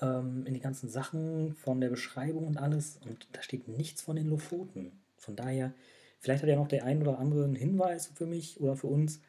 ähm, 0.00 0.44
in 0.46 0.54
die 0.54 0.60
ganzen 0.60 0.88
Sachen 0.88 1.54
von 1.54 1.80
der 1.80 1.90
Beschreibung 1.90 2.46
und 2.46 2.56
alles 2.56 2.98
und 3.06 3.28
da 3.32 3.42
steht 3.42 3.68
nichts 3.68 4.02
von 4.02 4.16
den 4.16 4.28
Lofoten. 4.28 4.92
Von 5.20 5.36
daher, 5.36 5.72
vielleicht 6.18 6.42
hat 6.42 6.50
ja 6.50 6.56
noch 6.56 6.68
der 6.68 6.84
ein 6.84 7.00
oder 7.00 7.18
andere 7.18 7.44
einen 7.44 7.54
Hinweis 7.54 8.08
für 8.14 8.26
mich 8.26 8.60
oder 8.60 8.76
für 8.76 8.88
uns. 8.88 9.20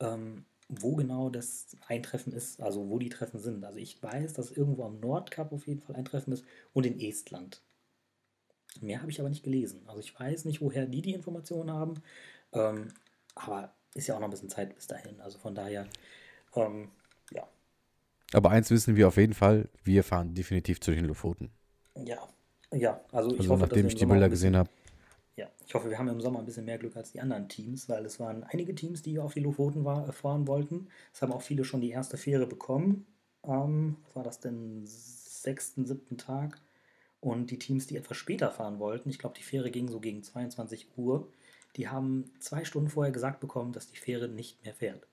Ähm, 0.00 0.46
wo 0.70 0.94
genau 0.94 1.30
das 1.30 1.76
Eintreffen 1.88 2.32
ist, 2.32 2.60
also 2.60 2.88
wo 2.88 2.98
die 2.98 3.08
Treffen 3.08 3.40
sind. 3.40 3.64
Also 3.64 3.78
ich 3.78 4.00
weiß, 4.00 4.34
dass 4.34 4.52
irgendwo 4.52 4.84
am 4.84 5.00
Nordkap 5.00 5.52
auf 5.52 5.66
jeden 5.66 5.80
Fall 5.80 5.96
ein 5.96 6.04
Treffen 6.04 6.32
ist 6.32 6.44
und 6.72 6.86
in 6.86 7.00
Estland. 7.00 7.60
Mehr 8.80 9.00
habe 9.00 9.10
ich 9.10 9.18
aber 9.18 9.28
nicht 9.28 9.42
gelesen. 9.42 9.82
Also 9.86 10.00
ich 10.00 10.18
weiß 10.18 10.44
nicht, 10.44 10.60
woher 10.60 10.86
die 10.86 11.02
die 11.02 11.12
Informationen 11.12 11.72
haben, 11.72 11.94
ähm, 12.52 12.88
aber 13.34 13.74
ist 13.94 14.06
ja 14.06 14.14
auch 14.14 14.20
noch 14.20 14.28
ein 14.28 14.30
bisschen 14.30 14.48
Zeit 14.48 14.74
bis 14.74 14.86
dahin. 14.86 15.20
Also 15.20 15.38
von 15.38 15.56
daher, 15.56 15.88
ähm, 16.54 16.88
ja. 17.32 17.48
Aber 18.32 18.50
eins 18.50 18.70
wissen 18.70 18.94
wir 18.94 19.08
auf 19.08 19.16
jeden 19.16 19.34
Fall, 19.34 19.68
wir 19.82 20.04
fahren 20.04 20.34
definitiv 20.34 20.80
zu 20.80 20.92
den 20.92 21.06
Lofoten. 21.06 21.50
Ja, 21.96 22.28
ja. 22.72 23.00
Also, 23.10 23.32
ich 23.32 23.40
also 23.40 23.50
hoffe, 23.50 23.62
nachdem 23.62 23.88
ich 23.88 23.96
die 23.96 24.06
Bilder 24.06 24.28
gesehen 24.28 24.56
habe, 24.56 24.70
ich 25.70 25.74
hoffe, 25.74 25.88
wir 25.88 26.00
haben 26.00 26.08
im 26.08 26.20
Sommer 26.20 26.40
ein 26.40 26.46
bisschen 26.46 26.64
mehr 26.64 26.78
Glück 26.78 26.96
als 26.96 27.12
die 27.12 27.20
anderen 27.20 27.48
Teams, 27.48 27.88
weil 27.88 28.04
es 28.04 28.18
waren 28.18 28.42
einige 28.42 28.74
Teams, 28.74 29.02
die 29.02 29.20
auf 29.20 29.34
die 29.34 29.40
Lofoten 29.40 29.86
äh, 29.86 30.10
fahren 30.10 30.48
wollten. 30.48 30.88
Es 31.14 31.22
haben 31.22 31.32
auch 31.32 31.42
viele 31.42 31.64
schon 31.64 31.80
die 31.80 31.90
erste 31.90 32.16
Fähre 32.16 32.48
bekommen. 32.48 33.06
Ähm, 33.44 33.96
was 34.02 34.16
war 34.16 34.24
das 34.24 34.40
denn? 34.40 34.82
Sechsten, 34.84 35.86
siebten 35.86 36.18
Tag. 36.18 36.60
Und 37.20 37.52
die 37.52 37.58
Teams, 37.60 37.86
die 37.86 37.96
etwas 37.96 38.16
später 38.16 38.50
fahren 38.50 38.80
wollten, 38.80 39.10
ich 39.10 39.20
glaube, 39.20 39.36
die 39.38 39.44
Fähre 39.44 39.70
ging 39.70 39.86
so 39.86 40.00
gegen 40.00 40.24
22 40.24 40.88
Uhr, 40.96 41.30
die 41.76 41.86
haben 41.86 42.32
zwei 42.40 42.64
Stunden 42.64 42.90
vorher 42.90 43.12
gesagt 43.12 43.38
bekommen, 43.38 43.72
dass 43.72 43.86
die 43.86 43.96
Fähre 43.96 44.26
nicht 44.28 44.64
mehr 44.64 44.74
fährt. 44.74 45.06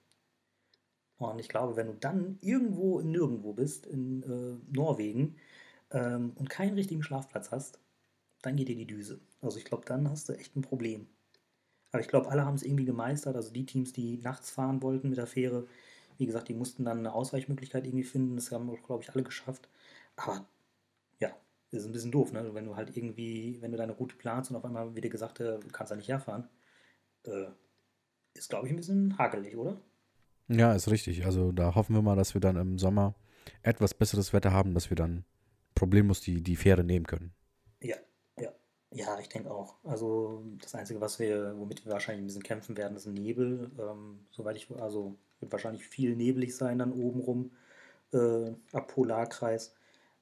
Und 1.19 1.37
ich 1.37 1.49
glaube, 1.49 1.75
wenn 1.75 1.85
du 1.85 1.93
dann 1.93 2.39
irgendwo 2.41 2.99
in 2.99 3.11
nirgendwo 3.11 3.53
bist, 3.53 3.85
in 3.85 4.23
äh, 4.23 4.75
Norwegen, 4.75 5.35
ähm, 5.91 6.33
und 6.35 6.49
keinen 6.49 6.73
richtigen 6.73 7.03
Schlafplatz 7.03 7.51
hast, 7.51 7.79
dann 8.47 8.55
geht 8.55 8.69
dir 8.69 8.75
die 8.75 8.87
Düse. 8.87 9.19
Also 9.41 9.57
ich 9.57 9.65
glaube, 9.65 9.85
dann 9.85 10.09
hast 10.09 10.29
du 10.29 10.33
echt 10.33 10.55
ein 10.55 10.61
Problem. 10.61 11.07
Aber 11.91 12.01
ich 12.01 12.07
glaube, 12.07 12.29
alle 12.29 12.45
haben 12.45 12.55
es 12.55 12.63
irgendwie 12.63 12.85
gemeistert. 12.85 13.35
Also 13.35 13.51
die 13.51 13.65
Teams, 13.65 13.93
die 13.93 14.17
nachts 14.17 14.49
fahren 14.49 14.81
wollten 14.81 15.09
mit 15.09 15.17
der 15.17 15.27
Fähre, 15.27 15.67
wie 16.17 16.25
gesagt, 16.25 16.47
die 16.49 16.53
mussten 16.53 16.85
dann 16.85 16.99
eine 16.99 17.13
Ausweichmöglichkeit 17.13 17.85
irgendwie 17.85 18.03
finden. 18.03 18.35
Das 18.35 18.51
haben, 18.51 18.75
glaube 18.83 19.03
ich, 19.03 19.11
alle 19.11 19.23
geschafft. 19.23 19.69
Aber 20.15 20.45
ja, 21.19 21.29
ist 21.71 21.85
ein 21.85 21.91
bisschen 21.91 22.11
doof, 22.11 22.31
ne? 22.33 22.53
Wenn 22.53 22.65
du 22.65 22.75
halt 22.75 22.95
irgendwie, 22.95 23.61
wenn 23.61 23.71
du 23.71 23.77
deine 23.77 23.93
Route 23.93 24.15
planst 24.15 24.49
und 24.51 24.57
auf 24.57 24.65
einmal 24.65 24.95
wieder 24.95 25.09
gesagt, 25.09 25.39
äh, 25.39 25.59
du 25.59 25.67
kannst 25.69 25.91
da 25.91 25.95
nicht 25.95 26.09
herfahren, 26.09 26.49
äh, 27.23 27.47
ist, 28.33 28.49
glaube 28.49 28.67
ich, 28.67 28.73
ein 28.73 28.77
bisschen 28.77 29.17
hakelig, 29.17 29.55
oder? 29.55 29.79
Ja, 30.49 30.73
ist 30.73 30.89
richtig. 30.89 31.25
Also 31.25 31.51
da 31.51 31.75
hoffen 31.75 31.95
wir 31.95 32.01
mal, 32.01 32.15
dass 32.15 32.33
wir 32.33 32.41
dann 32.41 32.55
im 32.55 32.77
Sommer 32.79 33.15
etwas 33.63 33.93
besseres 33.93 34.33
Wetter 34.33 34.51
haben, 34.51 34.73
dass 34.73 34.89
wir 34.89 34.95
dann 34.95 35.25
problemlos 35.75 36.21
die, 36.21 36.41
die 36.41 36.55
Fähre 36.55 36.83
nehmen 36.83 37.05
können. 37.05 37.33
Ja, 38.91 39.19
ich 39.19 39.29
denke 39.29 39.51
auch. 39.51 39.75
Also 39.83 40.43
das 40.61 40.73
Einzige, 40.73 41.01
was 41.01 41.19
wir, 41.19 41.57
womit 41.57 41.85
wir 41.85 41.91
wahrscheinlich 41.91 42.23
ein 42.23 42.27
bisschen 42.27 42.43
kämpfen 42.43 42.77
werden, 42.77 42.95
ist 42.95 43.05
Nebel. 43.05 43.69
Ähm, 43.77 44.19
soweit 44.31 44.55
ich, 44.55 44.71
also 44.71 45.17
wird 45.39 45.51
wahrscheinlich 45.51 45.85
viel 45.85 46.15
neblig 46.15 46.55
sein 46.55 46.79
dann 46.79 46.93
obenrum 46.93 47.51
äh, 48.13 48.51
ab 48.71 48.87
Polarkreis. 48.87 49.75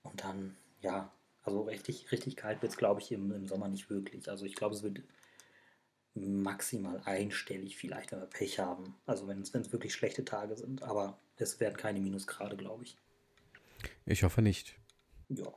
Und 0.04 0.24
dann, 0.24 0.56
ja, 0.82 1.12
also 1.44 1.62
richtig, 1.64 2.12
richtig 2.12 2.36
kalt 2.36 2.62
wird 2.62 2.72
es, 2.72 2.78
glaube 2.78 3.02
ich, 3.02 3.12
im, 3.12 3.32
im 3.32 3.48
Sommer 3.48 3.68
nicht 3.68 3.90
wirklich. 3.90 4.30
Also 4.30 4.46
ich 4.46 4.56
glaube, 4.56 4.74
es 4.74 4.82
wird 4.84 5.04
maximal 6.16 7.02
einstellig 7.06 7.78
vielleicht, 7.78 8.12
wenn 8.12 8.22
wir 8.22 8.28
Pech 8.28 8.60
haben. 8.60 8.96
Also 9.06 9.28
wenn 9.28 9.42
es 9.42 9.54
wirklich 9.54 9.94
schlechte 9.94 10.26
Tage 10.26 10.56
sind. 10.56 10.82
Aber 10.82 11.20
es 11.38 11.60
werden 11.60 11.78
keine 11.78 12.00
Minusgrade, 12.00 12.58
glaube 12.58 12.84
ich. 12.84 12.98
Ich 14.06 14.24
hoffe 14.24 14.42
nicht. 14.42 14.76
Ja. 15.30 15.54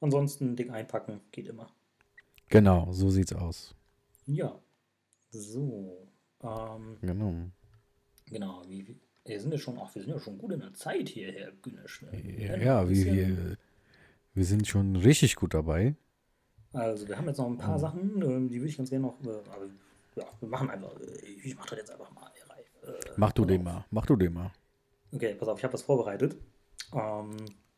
Ansonsten 0.00 0.56
dick 0.56 0.70
einpacken 0.70 1.20
geht 1.30 1.46
immer. 1.46 1.72
Genau, 2.52 2.92
so 2.92 3.08
sieht's 3.08 3.32
aus. 3.32 3.74
Ja. 4.26 4.60
So. 5.30 6.06
Ähm, 6.42 6.98
genau. 7.00 7.34
Genau, 8.26 8.62
wie, 8.68 9.00
wir 9.24 9.40
sind 9.40 9.52
ja 9.52 9.58
schon, 9.58 9.78
ach, 9.78 9.94
wir 9.94 10.02
sind 10.02 10.12
ja 10.12 10.20
schon 10.20 10.36
gut 10.36 10.52
in 10.52 10.60
der 10.60 10.74
Zeit 10.74 11.08
hier, 11.08 11.32
Herr 11.32 11.52
Günnisch. 11.62 12.04
Ja, 12.12 12.56
ja 12.58 12.90
wie, 12.90 13.06
wir, 13.06 13.56
wir 14.34 14.44
sind 14.44 14.68
schon 14.68 14.96
richtig 14.96 15.36
gut 15.36 15.54
dabei. 15.54 15.94
Also, 16.74 17.08
wir 17.08 17.16
haben 17.16 17.26
jetzt 17.26 17.38
noch 17.38 17.46
ein 17.46 17.56
paar 17.56 17.76
oh. 17.76 17.78
Sachen, 17.78 18.20
ähm, 18.20 18.50
die 18.50 18.56
würde 18.60 18.68
ich 18.68 18.76
ganz 18.76 18.90
gerne 18.90 19.06
noch, 19.06 19.18
äh, 19.24 19.30
aber, 19.30 19.68
ja, 20.16 20.24
wir 20.38 20.48
machen 20.48 20.68
einfach, 20.68 20.94
äh, 21.00 21.24
ich 21.42 21.56
mache 21.56 21.70
das 21.70 21.78
jetzt 21.78 21.90
einfach 21.90 22.10
mal. 22.12 22.30
Äh, 22.84 22.92
mach 23.16 23.32
du 23.32 23.46
den 23.46 23.62
mal, 23.62 23.86
mach 23.90 24.04
du 24.04 24.14
den 24.14 24.34
mal. 24.34 24.50
Okay, 25.10 25.34
pass 25.36 25.48
auf, 25.48 25.56
ich 25.56 25.64
habe 25.64 25.72
was 25.72 25.82
vorbereitet. 25.82 26.36
Ähm, 26.92 27.36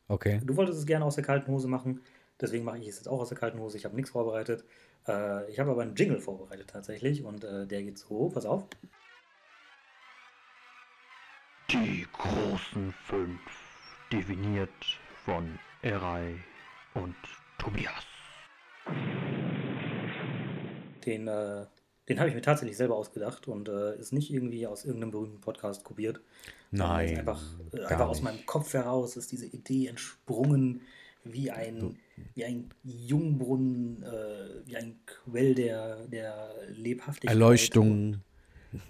okay. 0.09 0.41
Du 0.45 0.57
wolltest 0.57 0.81
es 0.81 0.87
gerne 0.87 1.05
aus 1.05 1.15
der 1.15 1.23
kalten 1.23 1.53
Hose 1.53 1.69
machen, 1.69 2.01
deswegen 2.41 2.65
mache 2.65 2.79
ich 2.79 2.89
es 2.89 2.97
jetzt 2.97 3.09
auch 3.09 3.21
aus 3.21 3.29
der 3.29 3.39
kalten 3.39 3.59
Hose. 3.61 3.77
Ich 3.77 3.85
habe 3.85 3.97
nichts 3.97 4.11
vorbereitet. 4.11 4.65
Äh, 5.07 5.51
ich 5.51 5.59
habe 5.59 5.71
aber 5.71 5.83
einen 5.83 5.95
Jingle 5.95 6.21
vorbereitet 6.21 6.71
tatsächlich 6.71 7.25
und 7.25 7.45
äh, 7.45 7.67
der 7.67 7.83
geht 7.83 7.99
so, 7.99 8.29
pass 8.29 8.47
auf. 8.47 8.67
Die 11.71 12.07
großen 12.13 12.93
fünf, 13.07 13.41
definiert 14.13 14.71
von 15.25 15.59
Erei 15.83 16.35
und 16.95 17.17
Tobias. 17.59 18.05
Den, 21.05 21.27
äh, 21.27 21.67
den 22.09 22.19
habe 22.19 22.29
ich 22.29 22.35
mir 22.35 22.43
tatsächlich 22.43 22.77
selber 22.77 22.97
ausgedacht 22.97 23.49
und 23.49 23.69
äh, 23.69 23.97
ist 23.99 24.13
nicht 24.13 24.31
irgendwie 24.31 24.67
aus 24.67 24.85
irgendeinem 24.85 25.11
berühmten 25.11 25.41
Podcast 25.41 25.85
kopiert. 25.85 26.21
Nein. 26.71 27.19
Einfach, 27.19 27.43
äh, 27.73 27.85
einfach 27.85 28.09
aus 28.09 28.23
meinem 28.23 28.45
Kopf 28.47 28.73
heraus 28.75 29.17
ist 29.17 29.33
diese 29.33 29.47
Idee 29.47 29.87
entsprungen 29.87 30.83
wie 31.25 31.51
ein, 31.51 31.97
wie 32.35 32.45
ein 32.45 32.71
Jungbrunnen, 32.83 34.03
äh, 34.03 34.67
wie 34.67 34.77
ein 34.77 34.97
Quell 35.07 35.55
der, 35.55 36.07
der 36.07 36.51
Lebhaftigkeit. 36.69 37.35
Erleuchtung. 37.35 38.21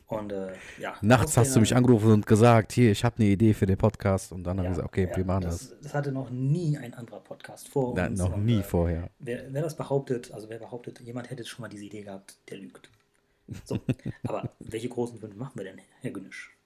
Und 0.07 0.33
äh, 0.33 0.55
ja. 0.81 0.97
Nachts 1.03 1.37
hast 1.37 1.55
du 1.55 1.61
mich 1.61 1.75
angerufen 1.77 2.11
und 2.11 2.27
gesagt, 2.27 2.73
hier, 2.73 2.90
ich 2.90 3.05
habe 3.05 3.16
eine 3.18 3.27
Idee 3.27 3.53
für 3.53 3.66
den 3.66 3.77
Podcast. 3.77 4.33
Und 4.33 4.44
dann 4.44 4.57
ja, 4.57 4.62
haben 4.62 4.66
wir 4.66 4.70
gesagt, 4.70 4.88
okay, 4.88 5.09
ja, 5.11 5.16
wir 5.16 5.25
machen 5.25 5.42
das, 5.42 5.70
das. 5.70 5.81
Das 5.81 5.94
hatte 5.94 6.12
noch 6.12 6.31
nie 6.31 6.79
ein 6.79 6.94
anderer 6.94 7.20
Podcast 7.20 7.68
vor 7.68 7.94
Nein, 7.94 8.12
uns. 8.12 8.18
Noch 8.18 8.35
und, 8.35 8.44
nie 8.44 8.61
äh, 8.61 8.62
vorher. 8.62 9.11
Wer, 9.18 9.53
wer, 9.53 9.62
das 9.62 9.77
behauptet, 9.77 10.33
also 10.33 10.49
wer 10.49 10.59
behauptet, 10.59 11.01
jemand 11.01 11.31
hätte 11.31 11.44
schon 11.44 11.62
mal 11.62 11.68
diese 11.68 11.85
Idee 11.85 12.03
gehabt, 12.03 12.38
der 12.49 12.59
lügt. 12.59 12.90
So, 13.64 13.79
aber 14.27 14.51
welche 14.59 14.88
großen 14.88 15.20
Wünsche 15.20 15.37
machen 15.37 15.53
wir 15.57 15.64
denn, 15.64 15.81
Herr 16.01 16.11
Günnisch? 16.11 16.57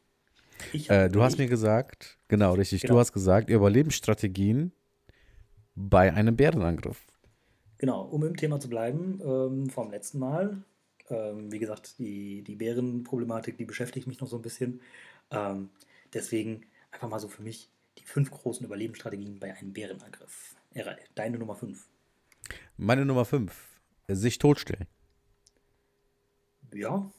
Äh, 0.89 1.09
du 1.09 1.23
hast 1.23 1.39
mir 1.39 1.47
gesagt, 1.47 2.19
genau, 2.27 2.55
richtig, 2.55 2.83
genau. 2.83 2.95
du 2.95 3.01
hast 3.01 3.13
gesagt, 3.13 3.49
Überlebensstrategien 3.49 4.73
bei 5.79 6.13
einem 6.13 6.37
Bärenangriff. 6.37 7.07
Genau, 7.79 8.03
um 8.03 8.25
im 8.25 8.37
Thema 8.37 8.59
zu 8.59 8.69
bleiben, 8.69 9.21
ähm, 9.25 9.71
vom 9.71 9.91
letzten 9.91 10.19
Mal, 10.19 10.65
ähm, 11.09 11.53
wie 11.53 11.61
gesagt, 11.61 11.99
die, 11.99 12.43
die 12.43 12.57
Bärenproblematik, 12.57 13.57
die 13.57 13.65
beschäftigt 13.65 14.09
mich 14.09 14.21
noch 14.21 14.27
so 14.27 14.37
ein 14.37 14.43
bisschen. 14.43 14.81
Ähm, 15.31 15.71
deswegen 16.13 16.67
einfach 16.91 17.09
mal 17.09 17.21
so 17.21 17.29
für 17.29 17.43
mich 17.43 17.71
die 17.99 18.05
fünf 18.05 18.31
großen 18.31 18.67
Überlebensstrategien 18.67 19.39
bei 19.39 19.55
einem 19.55 19.73
Bärenangriff. 19.73 20.57
Deine 21.15 21.39
Nummer 21.39 21.55
fünf. 21.55 21.89
Meine 22.77 23.05
Nummer 23.05 23.25
fünf. 23.25 23.81
Sich 24.09 24.39
totstellen. 24.39 24.87
Ja. 26.75 27.11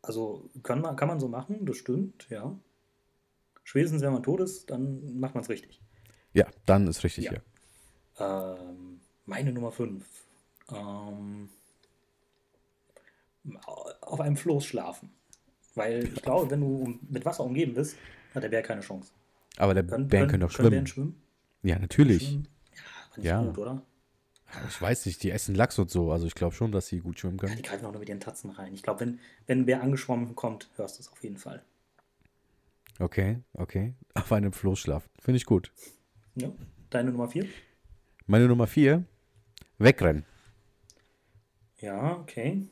Also 0.00 0.50
kann 0.62 0.80
man, 0.80 0.96
kann 0.96 1.08
man 1.08 1.20
so 1.20 1.28
machen, 1.28 1.64
das 1.64 1.76
stimmt, 1.76 2.28
ja. 2.30 2.58
Spätestens, 3.62 4.02
wenn 4.02 4.12
man 4.12 4.22
tot 4.22 4.40
ist, 4.40 4.70
dann 4.70 5.18
macht 5.20 5.34
man 5.34 5.44
es 5.44 5.48
richtig. 5.48 5.80
Ja, 6.32 6.46
dann 6.66 6.86
ist 6.86 7.04
richtig, 7.04 7.26
ja. 7.26 7.34
ja. 8.18 8.54
Ähm, 8.54 9.00
meine 9.26 9.52
Nummer 9.52 9.72
fünf. 9.72 10.04
Ähm, 10.70 11.48
auf 14.00 14.20
einem 14.20 14.36
Floß 14.36 14.64
schlafen. 14.64 15.10
Weil 15.74 16.04
ich 16.04 16.22
glaube, 16.22 16.50
wenn 16.50 16.60
du 16.60 16.98
mit 17.08 17.24
Wasser 17.24 17.44
umgeben 17.44 17.74
bist, 17.74 17.96
hat 18.34 18.42
der 18.42 18.48
Bär 18.48 18.62
keine 18.62 18.82
Chance. 18.82 19.10
Aber 19.56 19.74
der 19.74 19.84
können, 19.84 20.08
Bären 20.08 20.28
können 20.28 20.42
doch 20.42 20.50
schwimmen. 20.50 20.70
Bären 20.70 20.86
schwimmen. 20.86 21.22
Ja, 21.62 21.78
natürlich. 21.78 22.28
Schwimmen? 22.28 22.48
Ja, 23.16 23.22
ja. 23.22 23.42
gut, 23.42 23.58
oder? 23.58 23.82
Ich 24.68 24.80
weiß 24.80 25.06
nicht, 25.06 25.22
die 25.22 25.30
essen 25.30 25.54
Lachs 25.54 25.78
und 25.78 25.90
so, 25.90 26.12
also 26.12 26.26
ich 26.26 26.34
glaube 26.34 26.54
schon, 26.54 26.72
dass 26.72 26.86
sie 26.86 27.00
gut 27.00 27.18
schwimmen 27.18 27.38
können. 27.38 27.52
Ja, 27.52 27.56
die 27.56 27.62
greifen 27.62 27.86
auch 27.86 27.92
nur 27.92 28.00
mit 28.00 28.08
ihren 28.08 28.20
Tatzen 28.20 28.50
rein. 28.50 28.74
Ich 28.74 28.82
glaube, 28.82 29.00
wenn, 29.00 29.18
wenn 29.46 29.60
ein 29.60 29.66
Bär 29.66 29.82
angeschwommen 29.82 30.34
kommt, 30.34 30.68
hörst 30.76 30.98
du 30.98 31.02
es 31.02 31.10
auf 31.10 31.22
jeden 31.22 31.38
Fall. 31.38 31.62
Okay, 32.98 33.38
okay. 33.54 33.94
Auf 34.14 34.30
einem 34.32 34.52
Floß 34.52 34.78
schlafen. 34.78 35.08
Finde 35.18 35.38
ich 35.38 35.46
gut. 35.46 35.72
Ja. 36.34 36.52
Deine 36.90 37.10
Nummer 37.10 37.28
vier? 37.28 37.46
Meine 38.26 38.48
Nummer 38.48 38.66
vier, 38.66 39.04
wegrennen. 39.78 40.24
Ja, 41.78 42.16
okay. 42.16 42.68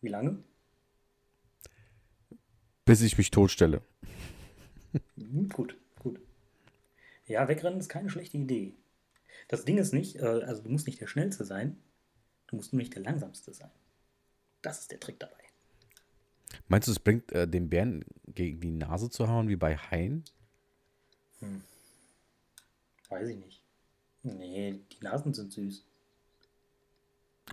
Wie 0.00 0.08
lange? 0.08 0.42
Bis 2.84 3.00
ich 3.00 3.16
mich 3.16 3.30
totstelle. 3.30 3.80
Mhm, 5.16 5.48
gut, 5.48 5.76
gut. 5.98 6.20
Ja, 7.26 7.48
wegrennen 7.48 7.80
ist 7.80 7.88
keine 7.88 8.10
schlechte 8.10 8.36
Idee. 8.36 8.74
Das 9.48 9.64
Ding 9.64 9.78
ist 9.78 9.92
nicht, 9.92 10.16
äh, 10.16 10.42
also 10.44 10.62
du 10.62 10.68
musst 10.68 10.86
nicht 10.86 11.00
der 11.00 11.06
Schnellste 11.06 11.44
sein, 11.44 11.76
du 12.46 12.56
musst 12.56 12.72
nur 12.72 12.78
nicht 12.78 12.94
der 12.94 13.02
Langsamste 13.02 13.52
sein. 13.54 13.70
Das 14.62 14.80
ist 14.80 14.90
der 14.90 15.00
Trick 15.00 15.18
dabei. 15.18 15.34
Meinst 16.68 16.88
du, 16.88 16.92
es 16.92 16.98
bringt 16.98 17.32
äh, 17.32 17.48
den 17.48 17.68
Bären 17.68 18.04
gegen 18.26 18.60
die 18.60 18.70
Nase 18.70 19.10
zu 19.10 19.28
hauen, 19.28 19.48
wie 19.48 19.56
bei 19.56 19.76
Haien? 19.76 20.24
Hm. 21.40 21.62
Weiß 23.14 23.28
ich 23.28 23.36
nicht. 23.36 23.62
Nee, 24.24 24.80
die 24.90 25.04
Nasen 25.04 25.32
sind 25.32 25.52
süß. 25.52 25.84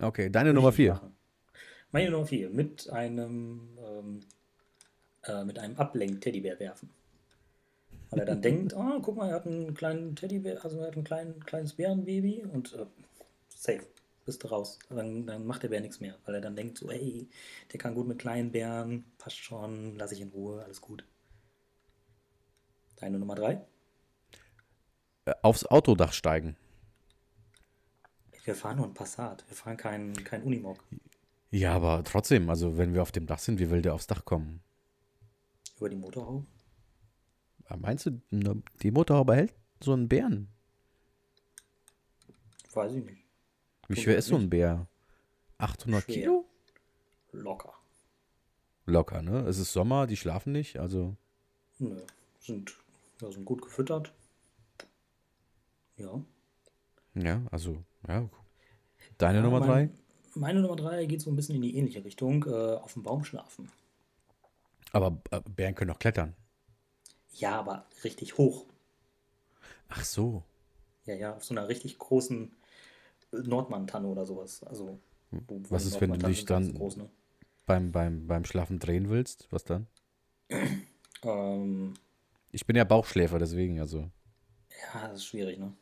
Okay, 0.00 0.28
deine 0.28 0.52
Nummer 0.52 0.72
vier. 0.72 0.94
Machen. 0.94 1.16
Meine 1.92 2.10
Nummer 2.10 2.26
4, 2.26 2.50
mit 2.50 2.90
einem, 2.90 3.78
ähm, 3.78 4.20
äh, 5.24 5.44
mit 5.44 5.58
einem 5.60 5.76
Ablenk-Teddybär 5.76 6.58
werfen. 6.58 6.90
Weil 8.10 8.20
er 8.20 8.26
dann 8.26 8.42
denkt, 8.42 8.74
oh, 8.74 8.98
guck 9.00 9.16
mal, 9.16 9.28
er 9.28 9.36
hat 9.36 9.46
einen 9.46 9.74
kleinen 9.74 10.16
Teddybär, 10.16 10.64
also 10.64 10.80
er 10.80 10.88
hat 10.88 10.96
ein 10.96 11.04
klein, 11.04 11.38
kleines 11.44 11.74
Bärenbaby 11.74 12.44
und 12.50 12.72
äh, 12.72 12.86
safe, 13.48 13.86
bist 14.24 14.42
du 14.42 14.48
raus. 14.48 14.80
Dann, 14.88 15.26
dann 15.28 15.46
macht 15.46 15.62
der 15.62 15.68
Bär 15.68 15.80
nichts 15.80 16.00
mehr, 16.00 16.16
weil 16.24 16.34
er 16.34 16.40
dann 16.40 16.56
denkt 16.56 16.78
so, 16.78 16.90
hey, 16.90 17.28
der 17.72 17.78
kann 17.78 17.94
gut 17.94 18.08
mit 18.08 18.18
kleinen 18.18 18.50
Bären, 18.50 19.04
passt 19.18 19.36
schon, 19.36 19.94
lass 19.96 20.10
ich 20.10 20.22
in 20.22 20.30
Ruhe, 20.30 20.64
alles 20.64 20.80
gut. 20.80 21.04
Deine 22.96 23.20
Nummer 23.20 23.36
3? 23.36 23.62
Äh, 25.24 25.34
aufs 25.42 25.64
Autodach 25.66 26.12
steigen. 26.12 26.56
Wir 28.44 28.54
fahren 28.56 28.78
nur 28.78 28.86
ein 28.86 28.94
Passat, 28.94 29.44
wir 29.48 29.56
fahren 29.56 29.76
kein, 29.76 30.12
kein 30.24 30.42
Unimog. 30.42 30.82
Ja, 31.50 31.74
aber 31.74 32.02
trotzdem, 32.02 32.50
also 32.50 32.76
wenn 32.76 32.92
wir 32.92 33.02
auf 33.02 33.12
dem 33.12 33.26
Dach 33.26 33.38
sind, 33.38 33.60
wie 33.60 33.70
will 33.70 33.82
der 33.82 33.94
aufs 33.94 34.08
Dach 34.08 34.24
kommen? 34.24 34.60
Über 35.76 35.88
die 35.88 35.96
Motorhaube? 35.96 36.46
Ah, 37.66 37.76
meinst 37.76 38.06
du, 38.06 38.20
die 38.82 38.90
Motorhaube 38.90 39.36
hält 39.36 39.54
so 39.80 39.92
einen 39.92 40.08
Bären? 40.08 40.48
Weiß 42.72 42.92
ich 42.92 43.04
nicht. 43.04 43.22
Wie 43.88 44.00
schwer 44.00 44.16
ist 44.16 44.28
so 44.28 44.36
ein 44.36 44.50
Bär? 44.50 44.88
800 45.58 46.04
schwer. 46.04 46.14
Kilo? 46.14 46.44
Locker. 47.32 47.74
Locker, 48.86 49.22
ne? 49.22 49.40
Es 49.46 49.58
ist 49.58 49.72
Sommer, 49.72 50.06
die 50.06 50.16
schlafen 50.16 50.52
nicht, 50.52 50.78
also. 50.78 51.16
Nö, 51.78 52.00
sind, 52.40 52.74
ja, 53.20 53.30
sind 53.30 53.44
gut 53.44 53.62
gefüttert. 53.62 54.12
Ja. 55.96 56.24
Ja, 57.14 57.42
also, 57.50 57.82
ja. 58.08 58.28
Deine 59.18 59.38
ja, 59.38 59.44
Nummer 59.44 59.60
mein, 59.60 59.68
drei? 59.68 59.90
meine 60.34 60.60
Nummer 60.60 60.76
drei 60.76 61.04
geht 61.06 61.20
so 61.20 61.30
ein 61.30 61.36
bisschen 61.36 61.56
in 61.56 61.62
die 61.62 61.76
ähnliche 61.76 62.04
Richtung, 62.04 62.44
äh, 62.46 62.76
auf 62.76 62.94
dem 62.94 63.02
Baum 63.02 63.24
schlafen. 63.24 63.70
Aber 64.92 65.22
äh, 65.30 65.40
Bären 65.40 65.74
können 65.74 65.90
doch 65.90 65.98
klettern. 65.98 66.34
Ja, 67.34 67.58
aber 67.58 67.86
richtig 68.04 68.38
hoch. 68.38 68.66
Ach 69.88 70.04
so. 70.04 70.42
Ja, 71.04 71.14
ja, 71.14 71.36
auf 71.36 71.44
so 71.44 71.54
einer 71.54 71.68
richtig 71.68 71.98
großen 71.98 72.52
Nordmantanne 73.32 74.06
oder 74.06 74.26
sowas. 74.26 74.62
Also, 74.64 74.98
wo, 75.30 75.40
wo 75.48 75.70
Was 75.70 75.86
ist, 75.86 76.00
wenn 76.00 76.12
du 76.12 76.18
dich 76.18 76.44
dann 76.44 76.74
groß, 76.74 76.96
ne? 76.96 77.08
beim, 77.66 77.92
beim, 77.92 78.26
beim 78.26 78.44
Schlafen 78.44 78.78
drehen 78.78 79.08
willst? 79.08 79.48
Was 79.50 79.64
dann? 79.64 79.86
ähm, 81.22 81.94
ich 82.50 82.66
bin 82.66 82.76
ja 82.76 82.84
Bauchschläfer, 82.84 83.38
deswegen, 83.38 83.80
also. 83.80 84.10
Ja, 84.94 85.08
das 85.08 85.18
ist 85.18 85.26
schwierig, 85.26 85.58
ne? 85.58 85.72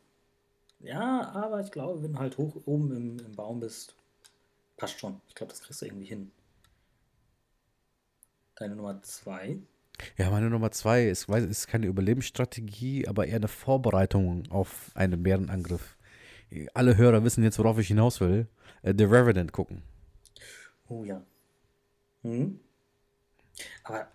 Ja, 0.83 1.31
aber 1.33 1.61
ich 1.61 1.71
glaube, 1.71 2.03
wenn 2.03 2.13
du 2.13 2.19
halt 2.19 2.37
hoch 2.37 2.55
oben 2.65 2.95
im, 2.95 3.19
im 3.19 3.35
Baum 3.35 3.59
bist, 3.59 3.95
passt 4.77 4.99
schon. 4.99 5.21
Ich 5.27 5.35
glaube, 5.35 5.51
das 5.51 5.61
kriegst 5.61 5.81
du 5.81 5.85
irgendwie 5.85 6.05
hin. 6.05 6.31
Deine 8.55 8.75
Nummer 8.75 9.01
zwei. 9.03 9.59
Ja, 10.17 10.29
meine 10.31 10.49
Nummer 10.49 10.71
zwei 10.71 11.07
ist, 11.07 11.29
weiß, 11.29 11.43
ist 11.45 11.67
keine 11.67 11.85
Überlebensstrategie, 11.85 13.07
aber 13.07 13.27
eher 13.27 13.35
eine 13.35 13.47
Vorbereitung 13.47 14.43
auf 14.49 14.91
einen 14.95 15.21
Bärenangriff. 15.21 15.97
Alle 16.73 16.97
Hörer 16.97 17.23
wissen 17.23 17.43
jetzt, 17.43 17.59
worauf 17.59 17.77
ich 17.77 17.87
hinaus 17.87 18.19
will. 18.19 18.47
Äh, 18.81 18.93
The 18.97 19.05
Revenant 19.05 19.51
gucken. 19.51 19.83
Oh 20.89 21.03
ja. 21.03 21.21
Hm? 22.23 22.59
Aber 23.83 24.07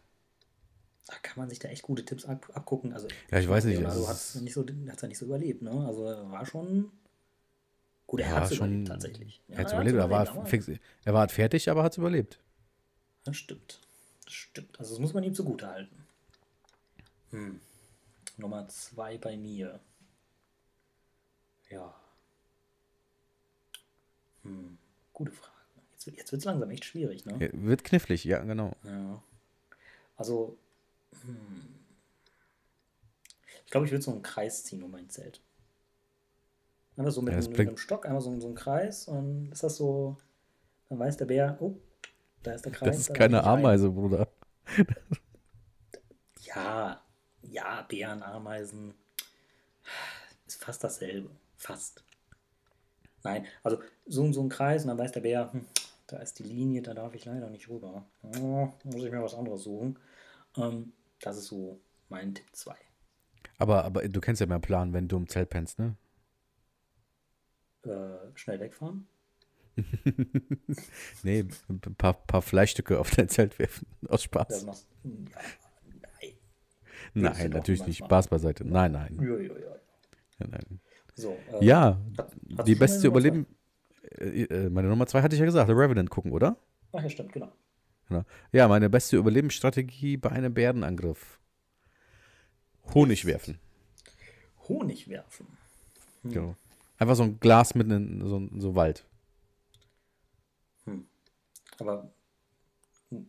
da 1.07 1.15
kann 1.23 1.39
man 1.39 1.49
sich 1.49 1.59
da 1.59 1.69
echt 1.69 1.83
gute 1.83 2.05
Tipps 2.05 2.25
ab, 2.25 2.51
abgucken. 2.53 2.93
Also, 2.93 3.07
ja, 3.31 3.39
ich 3.39 3.49
weiß 3.49 3.65
nicht. 3.65 3.85
Also 3.85 4.09
hat 4.09 4.17
es 4.17 4.35
nicht, 4.37 4.55
so, 4.55 4.65
ja 4.65 5.07
nicht 5.07 5.19
so 5.19 5.27
überlebt, 5.27 5.63
ne? 5.63 5.87
Also 5.87 6.05
war 6.05 6.45
schon. 6.45 6.91
Gut, 8.07 8.21
er 8.21 8.29
ja, 8.29 8.37
hat 8.37 8.51
es 8.51 8.57
überlebt 8.57 8.89
tatsächlich. 8.89 9.41
Ja, 9.49 9.55
er 9.55 9.61
hat 9.61 9.67
es 9.67 9.73
überlebt, 9.73 9.99
er 9.99 10.11
war, 10.11 10.47
fix, 10.47 10.69
er 11.05 11.15
war 11.15 11.29
fertig, 11.29 11.69
aber 11.71 11.83
hat 11.85 11.93
es 11.93 11.99
überlebt. 11.99 12.41
Das 13.25 13.37
stimmt. 13.37 13.81
Das 14.25 14.35
stimmt. 14.35 14.79
Also 14.79 14.95
das 14.95 15.01
muss 15.01 15.15
man 15.15 15.23
ihm 15.23 15.35
zugute 15.35 15.69
halten. 15.69 16.05
Hm. 17.31 17.61
Nummer 18.37 18.69
zwei 18.69 19.19
bei 19.19 19.37
mir. 19.37 19.81
Ja. 21.71 21.95
Hm. 24.43 24.79
Gute 25.13 25.33
Frage. 25.33 25.53
Jetzt, 25.93 26.07
jetzt 26.07 26.33
wird 26.33 26.41
es 26.41 26.47
langsam 26.47 26.71
echt 26.71 26.85
schwierig, 26.85 27.25
ne? 27.27 27.37
Ja, 27.41 27.49
wird 27.53 27.85
knifflig, 27.85 28.25
ja, 28.25 28.41
genau. 28.41 28.73
Ja. 28.85 29.23
Also, 30.17 30.57
hm. 31.25 31.75
ich 33.65 33.71
glaube, 33.71 33.87
ich 33.87 33.93
würde 33.93 34.03
so 34.03 34.13
einen 34.13 34.23
Kreis 34.23 34.65
ziehen 34.65 34.83
um 34.83 34.91
mein 34.91 35.09
Zelt. 35.09 35.41
Einfach 36.97 37.13
so 37.13 37.21
mit, 37.23 37.35
ja, 37.35 37.39
einem, 37.41 37.51
mit 37.51 37.61
einem 37.61 37.77
Stock, 37.77 38.07
einmal 38.07 38.23
so, 38.23 38.41
so 38.41 38.47
einen 38.47 38.57
Kreis 38.57 39.07
und 39.07 39.53
ist 39.53 39.63
das 39.63 39.77
so, 39.77 40.17
dann 40.89 40.99
weiß 40.99 41.17
der 41.19 41.27
Bär, 41.27 41.57
oh, 41.61 41.75
da 42.43 42.53
ist 42.53 42.65
der 42.65 42.73
Kreis. 42.73 42.89
Das 42.89 42.99
ist 43.09 43.15
keine 43.15 43.45
Ameise, 43.45 43.91
Bruder. 43.91 44.29
ja, 46.43 47.03
ja, 47.43 47.83
Bären, 47.83 48.23
Ameisen, 48.23 48.95
ist 50.47 50.63
fast 50.63 50.83
dasselbe. 50.83 51.31
Fast. 51.57 52.03
Nein, 53.23 53.47
also 53.63 53.81
so, 54.07 54.33
so 54.33 54.43
ein 54.43 54.49
Kreis 54.49 54.83
und 54.83 54.89
dann 54.89 54.99
weiß 54.99 55.13
der 55.13 55.21
Bär, 55.21 55.53
hm, 55.53 55.67
da 56.07 56.19
ist 56.19 56.39
die 56.39 56.45
Linie, 56.45 56.83
da 56.83 56.95
darf 56.95 57.15
ich 57.15 57.25
leider 57.25 57.51
nicht 57.51 57.69
rüber. 57.69 58.05
Oh, 58.23 58.69
muss 58.85 59.05
ich 59.05 59.11
mir 59.11 59.23
was 59.23 59.35
anderes 59.35 59.65
suchen. 59.65 59.99
Ähm, 60.57 60.93
das 61.21 61.37
ist 61.39 61.47
so 61.47 61.81
mein 62.09 62.35
Tipp 62.35 62.47
2. 62.53 62.75
Aber, 63.59 63.85
aber 63.85 64.09
du 64.09 64.21
kennst 64.21 64.41
ja 64.41 64.47
meinen 64.47 64.61
Plan, 64.61 64.93
wenn 64.93 65.09
du 65.09 65.17
im 65.17 65.29
Zelt 65.29 65.51
pennst, 65.51 65.79
ne? 65.79 65.97
Äh, 67.85 68.35
schnell 68.35 68.61
wegfahren? 68.61 69.07
nee, 71.23 71.45
ein 71.69 71.81
paar, 71.97 72.15
paar 72.15 72.43
Fleischstücke 72.43 72.99
auf 72.99 73.11
dein 73.11 73.29
Zelt 73.29 73.59
werfen. 73.59 73.87
Aus 74.09 74.23
Spaß. 74.23 74.63
Ja, 74.63 74.75
nein. 75.05 76.33
Nein, 77.15 77.51
natürlich 77.51 77.87
nicht. 77.87 77.99
Spaß 77.99 78.29
beiseite. 78.29 78.65
Nein, 78.65 78.93
nein. 78.93 79.19
Ja, 79.21 79.37
ja, 79.37 79.59
ja. 79.59 79.77
ja, 80.41 80.47
nein. 80.49 80.81
So, 81.15 81.37
äh, 81.53 81.65
ja 81.65 82.01
die 82.67 82.75
beste 82.75 83.07
Überleben. 83.07 83.47
Äh, 84.19 84.43
äh, 84.45 84.71
meine 84.71 84.89
Nummer 84.89 85.07
zwei 85.07 85.23
hatte 85.23 85.35
ich 85.35 85.41
ja 85.41 85.47
gesagt, 85.47 85.69
The 85.69 85.75
Revenant 85.75 86.11
gucken, 86.11 86.33
oder? 86.33 86.57
Ach 86.93 87.03
ja, 87.03 87.09
stimmt, 87.09 87.33
genau. 87.33 87.53
Genau. 88.09 88.25
Ja, 88.53 88.69
meine 88.69 88.91
beste 88.91 89.17
Überlebensstrategie 89.17 90.17
bei 90.17 90.31
einem 90.31 90.55
Bärenangriff. 90.55 91.41
Honig 92.95 93.25
werfen. 93.25 93.59
Honig 94.69 95.09
werfen. 95.09 95.47
Hm. 96.23 96.33
Genau. 96.33 96.57
Einfach 96.99 97.17
so 97.17 97.25
ein 97.25 97.41
Glas 97.41 97.75
mitten 97.75 97.91
in 97.91 98.27
so, 98.27 98.49
so 98.59 98.75
Wald. 98.75 99.05
Hm. 100.85 101.07
Aber 101.79 102.11
hm, 103.11 103.29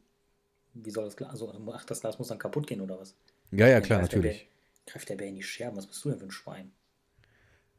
wie 0.73 0.91
soll 0.91 1.05
das 1.05 1.17
Glas? 1.17 1.31
Also, 1.31 1.53
ach, 1.73 1.85
das 1.85 2.01
Glas 2.01 2.17
muss 2.17 2.29
dann 2.29 2.39
kaputt 2.39 2.67
gehen 2.67 2.81
oder 2.81 2.99
was? 2.99 3.15
Ja, 3.51 3.67
ja, 3.67 3.81
klar, 3.81 4.01
natürlich. 4.01 4.39
Der 4.39 4.45
Bär, 4.45 4.93
greift 4.93 5.09
der 5.09 5.15
Bär 5.15 5.27
in 5.27 5.35
die 5.35 5.43
Scherben. 5.43 5.77
Was 5.77 5.87
bist 5.87 6.03
du 6.03 6.09
denn 6.09 6.19
für 6.19 6.25
ein 6.25 6.31
Schwein? 6.31 6.71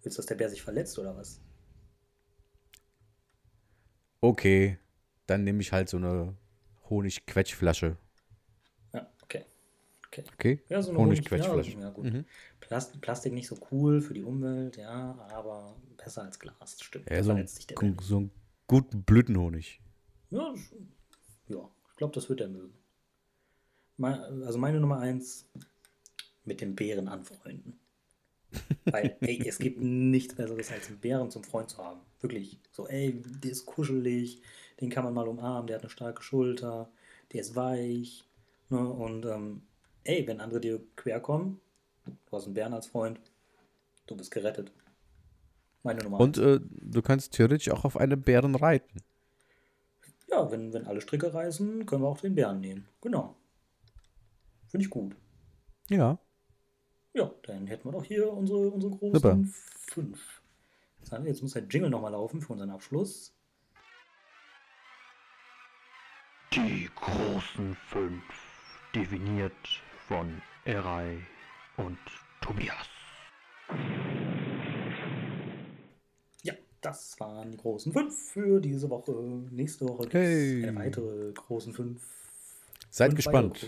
Willst 0.03 0.19
du, 0.19 0.21
dass 0.21 0.27
der 0.27 0.37
Bär 0.37 0.51
sich 0.51 0.63
verletzt 0.63 0.99
oder 0.99 1.17
was? 1.17 1.41
Okay, 4.21 4.79
dann 5.27 5.45
nehme 5.45 5.61
ich 5.61 5.73
halt 5.73 5.89
so 5.89 5.97
eine 5.97 6.35
Honig-Quetschflasche. 6.91 7.97
Ja, 8.93 9.11
okay. 9.23 9.45
Okay. 10.07 10.25
okay. 10.35 10.63
Ja, 10.69 10.83
so 10.83 10.91
eine 10.91 10.99
Honig-Quetschflasche. 10.99 11.73
Ja, 11.73 11.81
ja, 11.81 11.91
gut. 11.91 12.05
Mhm. 12.05 12.25
Plast 12.61 13.01
Plastik 13.01 13.33
nicht 13.33 13.49
so 13.49 13.57
cool 13.71 14.01
für 14.01 14.15
die 14.15 14.25
Umwelt, 14.25 14.77
ja, 14.77 15.19
aber 15.31 15.77
besser 15.97 16.23
als 16.23 16.39
Glas, 16.39 16.79
stimmt. 16.81 17.11
Ja, 17.11 17.23
so, 17.23 17.33
ein, 17.33 17.47
so 17.47 18.21
ein 18.21 18.31
guten 18.67 19.03
Blütenhonig. 19.03 19.81
Ja, 20.31 20.55
ja 21.49 21.71
ich 21.91 21.97
glaube, 21.97 22.15
das 22.15 22.29
wird 22.29 22.41
er 22.41 22.49
mögen. 22.49 22.75
Also 24.01 24.59
meine 24.59 24.79
Nummer 24.79 25.01
eins 25.01 25.49
mit 26.45 26.61
den 26.61 26.75
Bären 26.75 27.09
anfreunden. 27.09 27.79
Weil, 28.85 29.17
ey, 29.21 29.47
es 29.47 29.59
gibt 29.59 29.81
nichts 29.81 30.35
Besseres, 30.35 30.71
als 30.71 30.89
einen 30.89 30.99
Bären 30.99 31.31
zum 31.31 31.45
Freund 31.45 31.71
zu 31.71 31.79
haben. 31.79 32.01
Wirklich. 32.21 32.59
So, 32.73 32.87
ey, 32.87 33.21
der 33.23 33.51
ist 33.51 33.67
kuschelig, 33.67 34.43
den 34.81 34.91
kann 34.91 35.05
man 35.05 35.15
mal 35.15 35.29
umarmen, 35.29 35.67
der 35.67 35.77
hat 35.77 35.83
eine 35.83 35.91
starke 35.91 36.23
Schulter, 36.23 36.91
der 37.33 37.41
ist 37.41 37.57
weich. 37.57 38.25
Ne? 38.71 38.79
Und, 38.79 39.27
ähm, 39.27 39.63
ey, 40.05 40.27
wenn 40.27 40.41
andere 40.41 40.61
dir 40.61 40.81
quer 40.97 41.21
kommen, 41.21 41.61
du 42.05 42.37
hast 42.37 42.47
einen 42.47 42.55
Bären 42.55 42.75
als 42.75 42.87
Freund, 42.87 43.21
du 44.07 44.17
bist 44.17 44.31
gerettet. 44.31 44.73
Meine 45.83 46.03
Nummer. 46.03 46.21
Und 46.21 46.39
äh, 46.39 46.61
du 46.63 47.03
kannst 47.03 47.33
theoretisch 47.35 47.71
auch 47.71 47.85
auf 47.85 47.97
einem 47.97 48.21
Bären 48.21 48.55
reiten. 48.55 49.01
Ja, 50.31 50.51
wenn, 50.51 50.73
wenn 50.73 50.87
alle 50.87 51.01
Stricke 51.01 51.33
reißen, 51.33 51.87
können 51.87 52.03
wir 52.03 52.09
auch 52.09 52.21
den 52.21 52.35
Bären 52.35 52.61
nehmen. 52.61 52.89
Genau. 53.01 53.37
Finde 54.67 54.85
ich 54.85 54.91
gut. 54.91 55.17
Ja. 55.89 56.19
Ja, 57.15 57.33
dann 57.45 57.67
hätten 57.67 57.89
wir 57.89 57.93
doch 57.93 58.05
hier 58.05 58.31
unsere, 58.31 58.71
unsere 58.71 58.95
großen 58.95 59.15
Super. 59.15 59.39
fünf. 59.79 60.43
Jetzt 61.25 61.43
muss 61.43 61.55
der 61.55 61.65
Jingle 61.65 61.89
nochmal 61.89 62.13
laufen 62.13 62.43
für 62.43 62.53
unseren 62.53 62.71
Abschluss. 62.71 63.35
Die 66.67 66.89
großen 66.97 67.77
fünf, 67.89 68.23
definiert 68.93 69.53
von 70.09 70.43
Erei 70.65 71.19
und 71.77 71.99
Tobias. 72.41 72.89
Ja, 76.43 76.55
das 76.81 77.19
waren 77.21 77.53
die 77.53 77.57
großen 77.57 77.93
fünf 77.93 78.33
für 78.33 78.61
diese 78.61 78.91
Woche. 78.91 79.13
Nächste 79.53 79.89
Woche 79.89 80.03
gibt 80.03 80.15
es 80.15 80.21
hey. 80.21 80.67
eine 80.67 80.79
weitere 80.81 81.33
großen 81.33 81.73
fünf. 81.73 82.03
Seid 82.91 83.11
fünf 83.11 83.17
gespannt. 83.17 83.67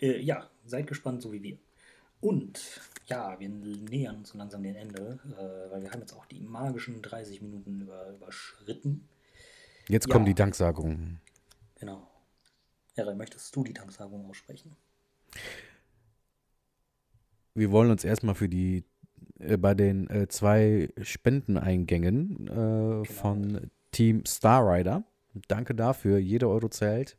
Äh, 0.00 0.20
ja, 0.20 0.50
seid 0.66 0.88
gespannt, 0.88 1.22
so 1.22 1.32
wie 1.32 1.42
wir. 1.42 1.58
Und 2.20 2.80
ja, 3.06 3.38
wir 3.38 3.48
nähern 3.48 4.16
uns 4.16 4.30
so 4.30 4.38
langsam 4.38 4.64
dem 4.64 4.74
Ende, 4.74 5.20
äh, 5.38 5.72
weil 5.72 5.82
wir 5.82 5.90
haben 5.92 6.00
jetzt 6.00 6.14
auch 6.14 6.26
die 6.26 6.40
magischen 6.40 7.00
30 7.00 7.42
Minuten 7.42 7.82
über, 7.82 8.10
überschritten. 8.10 9.08
Jetzt 9.88 10.08
ja. 10.08 10.12
kommen 10.12 10.26
die 10.26 10.34
Danksagungen. 10.34 11.21
Genau. 11.82 12.06
Herr, 12.94 13.12
möchtest 13.16 13.56
du 13.56 13.64
die 13.64 13.72
Danksagung 13.72 14.24
aussprechen? 14.30 14.76
Wir 17.54 17.72
wollen 17.72 17.90
uns 17.90 18.04
erstmal 18.04 18.36
für 18.36 18.48
die 18.48 18.84
äh, 19.40 19.56
bei 19.56 19.74
den 19.74 20.08
äh, 20.08 20.28
zwei 20.28 20.90
Spendeneingängen 21.00 22.46
äh, 22.46 22.50
genau. 22.50 23.04
von 23.04 23.70
Team 23.90 24.22
Starrider. 24.24 25.02
Danke 25.48 25.74
dafür, 25.74 26.18
jeder 26.18 26.50
Euro 26.50 26.68
zählt. 26.68 27.18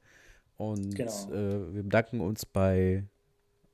Und 0.55 0.95
genau. 0.95 1.33
Äh, 1.33 1.73
wir 1.73 1.83
bedanken 1.83 2.21
uns 2.21 2.45
bei 2.45 3.03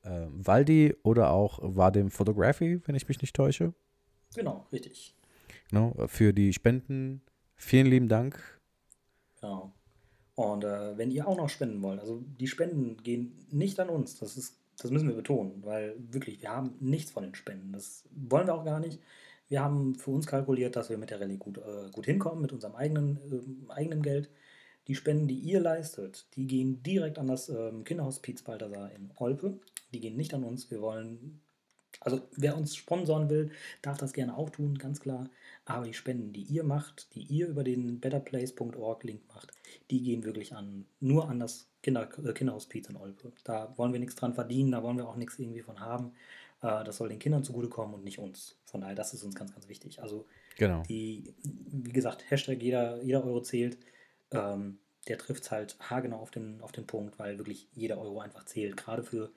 äh, 0.02 0.26
Waldi 0.30 0.96
oder 1.04 1.30
auch 1.30 1.60
Vadim 1.62 2.10
Photography, 2.10 2.80
wenn 2.84 2.96
ich 2.96 3.06
mich 3.06 3.22
nicht 3.22 3.36
täusche. 3.36 3.74
Genau, 4.34 4.66
richtig. 4.72 5.14
Genau, 5.68 5.94
für 6.08 6.32
die 6.32 6.52
Spenden. 6.52 7.22
Vielen 7.54 7.86
lieben 7.86 8.08
Dank. 8.08 8.60
Genau. 9.40 9.72
Und 10.40 10.64
äh, 10.64 10.96
wenn 10.96 11.10
ihr 11.10 11.28
auch 11.28 11.36
noch 11.36 11.50
spenden 11.50 11.82
wollt, 11.82 12.00
also 12.00 12.22
die 12.40 12.46
Spenden 12.46 12.96
gehen 13.02 13.36
nicht 13.50 13.78
an 13.78 13.90
uns, 13.90 14.18
das 14.18 14.38
ist, 14.38 14.56
das 14.78 14.90
müssen 14.90 15.06
wir 15.06 15.14
betonen, 15.14 15.62
weil 15.66 15.94
wirklich, 15.98 16.40
wir 16.40 16.48
haben 16.48 16.72
nichts 16.80 17.10
von 17.10 17.24
den 17.24 17.34
Spenden. 17.34 17.74
Das 17.74 18.04
wollen 18.10 18.46
wir 18.46 18.54
auch 18.54 18.64
gar 18.64 18.80
nicht. 18.80 18.98
Wir 19.48 19.60
haben 19.60 19.96
für 19.96 20.12
uns 20.12 20.26
kalkuliert, 20.26 20.76
dass 20.76 20.88
wir 20.88 20.96
mit 20.96 21.10
der 21.10 21.20
Rallye 21.20 21.36
gut, 21.36 21.58
äh, 21.58 21.90
gut 21.92 22.06
hinkommen, 22.06 22.40
mit 22.40 22.54
unserem 22.54 22.74
eigenen, 22.74 23.18
äh, 23.30 23.70
eigenen 23.70 24.00
Geld. 24.00 24.30
Die 24.88 24.94
Spenden, 24.94 25.28
die 25.28 25.38
ihr 25.38 25.60
leistet, 25.60 26.26
die 26.36 26.46
gehen 26.46 26.82
direkt 26.82 27.18
an 27.18 27.26
das 27.26 27.50
ähm, 27.50 27.84
Kinderhospiz 27.84 28.42
Balthasar 28.42 28.90
in 28.92 29.10
Olpe. 29.16 29.60
Die 29.92 30.00
gehen 30.00 30.16
nicht 30.16 30.32
an 30.32 30.44
uns. 30.44 30.70
Wir 30.70 30.80
wollen 30.80 31.42
Also 32.00 32.22
wer 32.36 32.56
uns 32.56 32.74
sponsoren 32.76 33.28
will, 33.28 33.50
darf 33.82 33.98
das 33.98 34.12
gerne 34.12 34.36
auch 34.36 34.50
tun, 34.50 34.78
ganz 34.78 35.00
klar. 35.00 35.28
Aber 35.66 35.84
die 35.84 35.94
Spenden, 35.94 36.32
die 36.32 36.42
ihr 36.42 36.64
macht, 36.64 37.14
die 37.14 37.22
ihr 37.22 37.46
über 37.46 37.62
den 37.62 38.00
betterplace.org 38.00 39.04
Link 39.04 39.20
macht, 39.28 39.52
die 39.90 40.02
gehen 40.02 40.24
wirklich 40.24 40.54
an 40.54 40.86
nur 41.00 41.28
an 41.28 41.38
das 41.38 41.68
Kinder, 41.82 42.08
äh, 42.24 42.32
Kinderhospiz 42.32 42.88
in 42.88 42.96
Olpe. 42.96 43.32
Da 43.44 43.72
wollen 43.76 43.92
wir 43.92 44.00
nichts 44.00 44.16
dran 44.16 44.34
verdienen, 44.34 44.72
da 44.72 44.82
wollen 44.82 44.96
wir 44.96 45.08
auch 45.08 45.16
nichts 45.16 45.38
irgendwie 45.38 45.62
von 45.62 45.80
haben. 45.80 46.12
Äh, 46.62 46.84
das 46.84 46.96
soll 46.96 47.08
den 47.08 47.18
Kindern 47.18 47.44
zugutekommen 47.44 47.94
und 47.94 48.04
nicht 48.04 48.18
uns. 48.18 48.56
Von 48.64 48.80
daher, 48.80 48.94
das 48.94 49.14
ist 49.14 49.22
uns 49.22 49.34
ganz, 49.34 49.52
ganz 49.52 49.68
wichtig. 49.68 50.02
Also 50.02 50.26
Genau. 50.56 50.82
die, 50.82 51.34
wie 51.42 51.92
gesagt, 51.92 52.30
Hashtag 52.30 52.62
jeder, 52.62 53.02
jeder 53.02 53.24
Euro 53.24 53.40
zählt. 53.42 53.78
Ähm, 54.30 54.78
der 55.08 55.16
trifft 55.16 55.44
es 55.44 55.50
halt 55.50 55.76
haargenau 55.80 56.18
auf 56.18 56.30
den, 56.30 56.60
auf 56.60 56.72
den 56.72 56.86
Punkt, 56.86 57.18
weil 57.18 57.38
wirklich 57.38 57.66
jeder 57.72 57.98
Euro 57.98 58.20
einfach 58.20 58.44
zählt. 58.44 58.76
Gerade 58.76 59.02
für, 59.02 59.30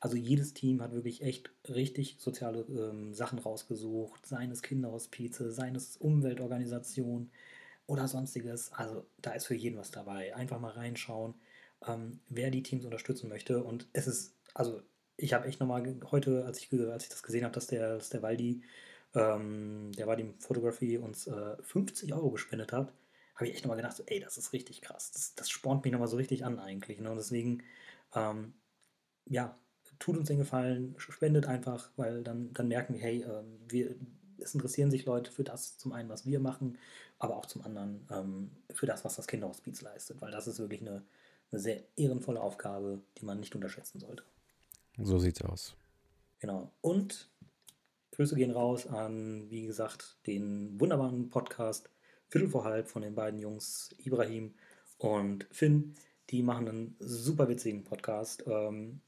also 0.00 0.16
jedes 0.16 0.54
Team 0.54 0.82
hat 0.82 0.92
wirklich 0.92 1.22
echt 1.22 1.50
richtig 1.68 2.16
soziale 2.18 2.62
ähm, 2.62 3.12
Sachen 3.14 3.38
rausgesucht, 3.38 4.26
seines 4.26 4.62
Kinderhospize, 4.62 5.52
seines 5.52 5.98
Umweltorganisation 5.98 7.30
oder 7.86 8.08
sonstiges. 8.08 8.72
Also 8.72 9.06
da 9.18 9.32
ist 9.32 9.46
für 9.46 9.54
jeden 9.54 9.78
was 9.78 9.90
dabei. 9.90 10.34
Einfach 10.34 10.58
mal 10.58 10.72
reinschauen, 10.72 11.34
ähm, 11.86 12.20
wer 12.28 12.50
die 12.50 12.62
Teams 12.62 12.86
unterstützen 12.86 13.28
möchte. 13.28 13.62
Und 13.62 13.88
es 13.92 14.06
ist, 14.06 14.34
also 14.54 14.82
ich 15.18 15.34
habe 15.34 15.46
echt 15.46 15.60
nochmal 15.60 16.00
heute, 16.10 16.46
als 16.46 16.58
ich, 16.58 16.72
als 16.72 17.04
ich 17.04 17.10
das 17.10 17.22
gesehen 17.22 17.44
habe, 17.44 17.54
dass 17.54 17.66
der, 17.66 17.96
dass 17.96 18.08
der 18.08 18.22
Waldi, 18.22 18.62
ähm, 19.14 19.92
der 19.92 20.06
Waldi 20.06 20.32
Photography 20.38 20.96
uns 20.96 21.26
äh, 21.26 21.56
50 21.62 22.14
Euro 22.14 22.30
gespendet 22.30 22.72
hat, 22.72 22.94
habe 23.34 23.48
ich 23.48 23.54
echt 23.54 23.64
nochmal 23.64 23.76
gedacht, 23.76 23.96
so, 23.96 24.02
ey, 24.06 24.20
das 24.20 24.38
ist 24.38 24.54
richtig 24.54 24.80
krass. 24.80 25.12
Das, 25.12 25.34
das 25.34 25.50
spornt 25.50 25.84
mich 25.84 25.92
nochmal 25.92 26.08
so 26.08 26.16
richtig 26.16 26.44
an 26.46 26.58
eigentlich. 26.58 27.00
Ne? 27.00 27.10
Und 27.10 27.16
deswegen, 27.18 27.62
ähm, 28.14 28.54
ja, 29.26 29.58
tut 30.00 30.16
uns 30.16 30.26
den 30.26 30.38
Gefallen, 30.38 30.96
spendet 30.98 31.46
einfach, 31.46 31.90
weil 31.96 32.24
dann, 32.24 32.52
dann 32.52 32.66
merken 32.66 32.94
wir, 32.94 33.00
hey, 33.00 33.22
ähm, 33.22 33.60
wir, 33.68 33.94
es 34.38 34.54
interessieren 34.54 34.90
sich 34.90 35.04
Leute 35.04 35.30
für 35.30 35.44
das, 35.44 35.78
zum 35.78 35.92
einen, 35.92 36.08
was 36.08 36.26
wir 36.26 36.40
machen, 36.40 36.78
aber 37.18 37.36
auch 37.36 37.46
zum 37.46 37.62
anderen 37.62 38.06
ähm, 38.10 38.50
für 38.72 38.86
das, 38.86 39.04
was 39.04 39.14
das 39.14 39.28
Kinderhospiz 39.28 39.82
leistet, 39.82 40.20
weil 40.20 40.32
das 40.32 40.48
ist 40.48 40.58
wirklich 40.58 40.80
eine, 40.80 41.04
eine 41.52 41.60
sehr 41.60 41.84
ehrenvolle 41.96 42.40
Aufgabe, 42.40 43.00
die 43.18 43.24
man 43.24 43.38
nicht 43.38 43.54
unterschätzen 43.54 44.00
sollte. 44.00 44.24
So 44.98 45.18
sieht's 45.18 45.42
aus. 45.42 45.76
Genau. 46.40 46.72
Und 46.80 47.30
Grüße 48.12 48.34
gehen 48.34 48.50
raus 48.50 48.86
an, 48.86 49.50
wie 49.50 49.66
gesagt, 49.66 50.16
den 50.26 50.80
wunderbaren 50.80 51.30
Podcast 51.30 51.90
Viertel 52.28 52.48
vor 52.48 52.64
halb 52.64 52.88
von 52.88 53.02
den 53.02 53.14
beiden 53.14 53.40
Jungs 53.40 53.94
Ibrahim 53.98 54.54
und 54.98 55.46
Finn. 55.50 55.94
Die 56.30 56.42
machen 56.42 56.68
einen 56.68 56.96
super 57.00 57.48
witzigen 57.48 57.82
Podcast. 57.82 58.44
Ähm, 58.46 59.00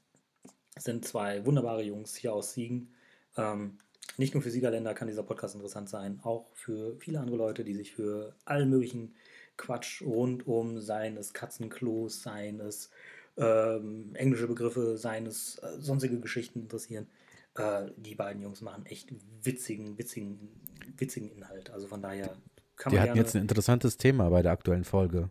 sind 0.77 1.05
zwei 1.05 1.45
wunderbare 1.45 1.83
Jungs 1.83 2.15
hier 2.15 2.33
aus 2.33 2.53
Siegen. 2.53 2.93
Ähm, 3.37 3.77
nicht 4.17 4.33
nur 4.33 4.43
für 4.43 4.51
Siegerländer 4.51 4.93
kann 4.93 5.07
dieser 5.07 5.23
Podcast 5.23 5.55
interessant 5.55 5.89
sein, 5.89 6.19
auch 6.23 6.47
für 6.53 6.95
viele 6.99 7.19
andere 7.19 7.37
Leute, 7.37 7.63
die 7.63 7.73
sich 7.73 7.93
für 7.93 8.35
allen 8.45 8.69
möglichen 8.69 9.15
Quatsch 9.57 10.01
rund 10.01 10.47
um 10.47 10.79
seines 10.79 11.33
Katzenklos, 11.33 12.21
seines 12.21 12.89
ähm, 13.37 14.11
englische 14.15 14.47
Begriffe, 14.47 14.97
seines 14.97 15.57
äh, 15.59 15.79
sonstige 15.79 16.19
Geschichten 16.19 16.61
interessieren. 16.61 17.07
Äh, 17.55 17.91
die 17.97 18.15
beiden 18.15 18.41
Jungs 18.41 18.61
machen 18.61 18.85
echt 18.85 19.13
witzigen, 19.41 19.97
witzigen, 19.97 20.49
witzigen 20.97 21.31
Inhalt. 21.31 21.71
Also 21.71 21.87
von 21.87 22.01
daher 22.01 22.35
kann 22.75 22.91
Die 22.91 22.97
man 22.97 23.09
hatten 23.09 23.17
jetzt 23.17 23.35
ein 23.35 23.43
interessantes 23.43 23.97
Thema 23.97 24.29
bei 24.29 24.41
der 24.41 24.51
aktuellen 24.51 24.83
Folge. 24.83 25.29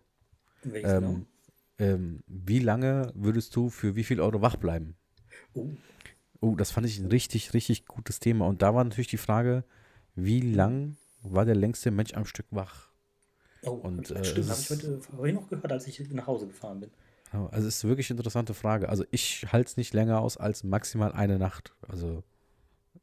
Welches 0.62 0.92
genau? 0.92 1.08
Ähm, 1.08 1.26
ähm, 1.78 2.20
wie 2.26 2.60
lange 2.60 3.12
würdest 3.14 3.54
du 3.56 3.70
für 3.70 3.96
wie 3.96 4.04
viel 4.04 4.20
Euro 4.20 4.40
wach 4.40 4.56
bleiben? 4.56 4.96
Oh, 5.54 5.70
Oh, 6.40 6.56
das 6.56 6.72
fand 6.72 6.88
ich 6.88 6.98
ein 6.98 7.06
richtig, 7.06 7.54
richtig 7.54 7.86
gutes 7.86 8.18
Thema. 8.18 8.46
Und 8.48 8.62
da 8.62 8.74
war 8.74 8.82
natürlich 8.82 9.06
die 9.06 9.16
Frage, 9.16 9.62
wie 10.16 10.40
lang 10.40 10.96
war 11.22 11.44
der 11.44 11.54
längste 11.54 11.92
Mensch 11.92 12.14
am 12.14 12.26
Stück 12.26 12.46
wach? 12.50 12.90
oh 13.64 13.70
Und, 13.70 14.10
das 14.10 14.18
äh, 14.18 14.24
stimmt, 14.24 14.50
habe 14.50 14.60
ich 14.60 14.70
heute 14.70 15.00
vorhin 15.00 15.34
noch 15.36 15.48
gehört, 15.48 15.70
als 15.70 15.86
ich 15.86 16.00
nach 16.10 16.26
Hause 16.26 16.48
gefahren 16.48 16.80
bin. 16.80 16.90
Ja, 17.32 17.46
Also 17.52 17.68
es 17.68 17.76
ist 17.76 17.84
wirklich 17.84 18.10
eine 18.10 18.18
interessante 18.18 18.54
Frage. 18.54 18.88
Also 18.88 19.04
ich 19.12 19.46
halte 19.52 19.68
es 19.70 19.76
nicht 19.76 19.94
länger 19.94 20.20
aus 20.20 20.36
als 20.36 20.64
maximal 20.64 21.12
eine 21.12 21.38
Nacht. 21.38 21.74
Also 21.86 22.24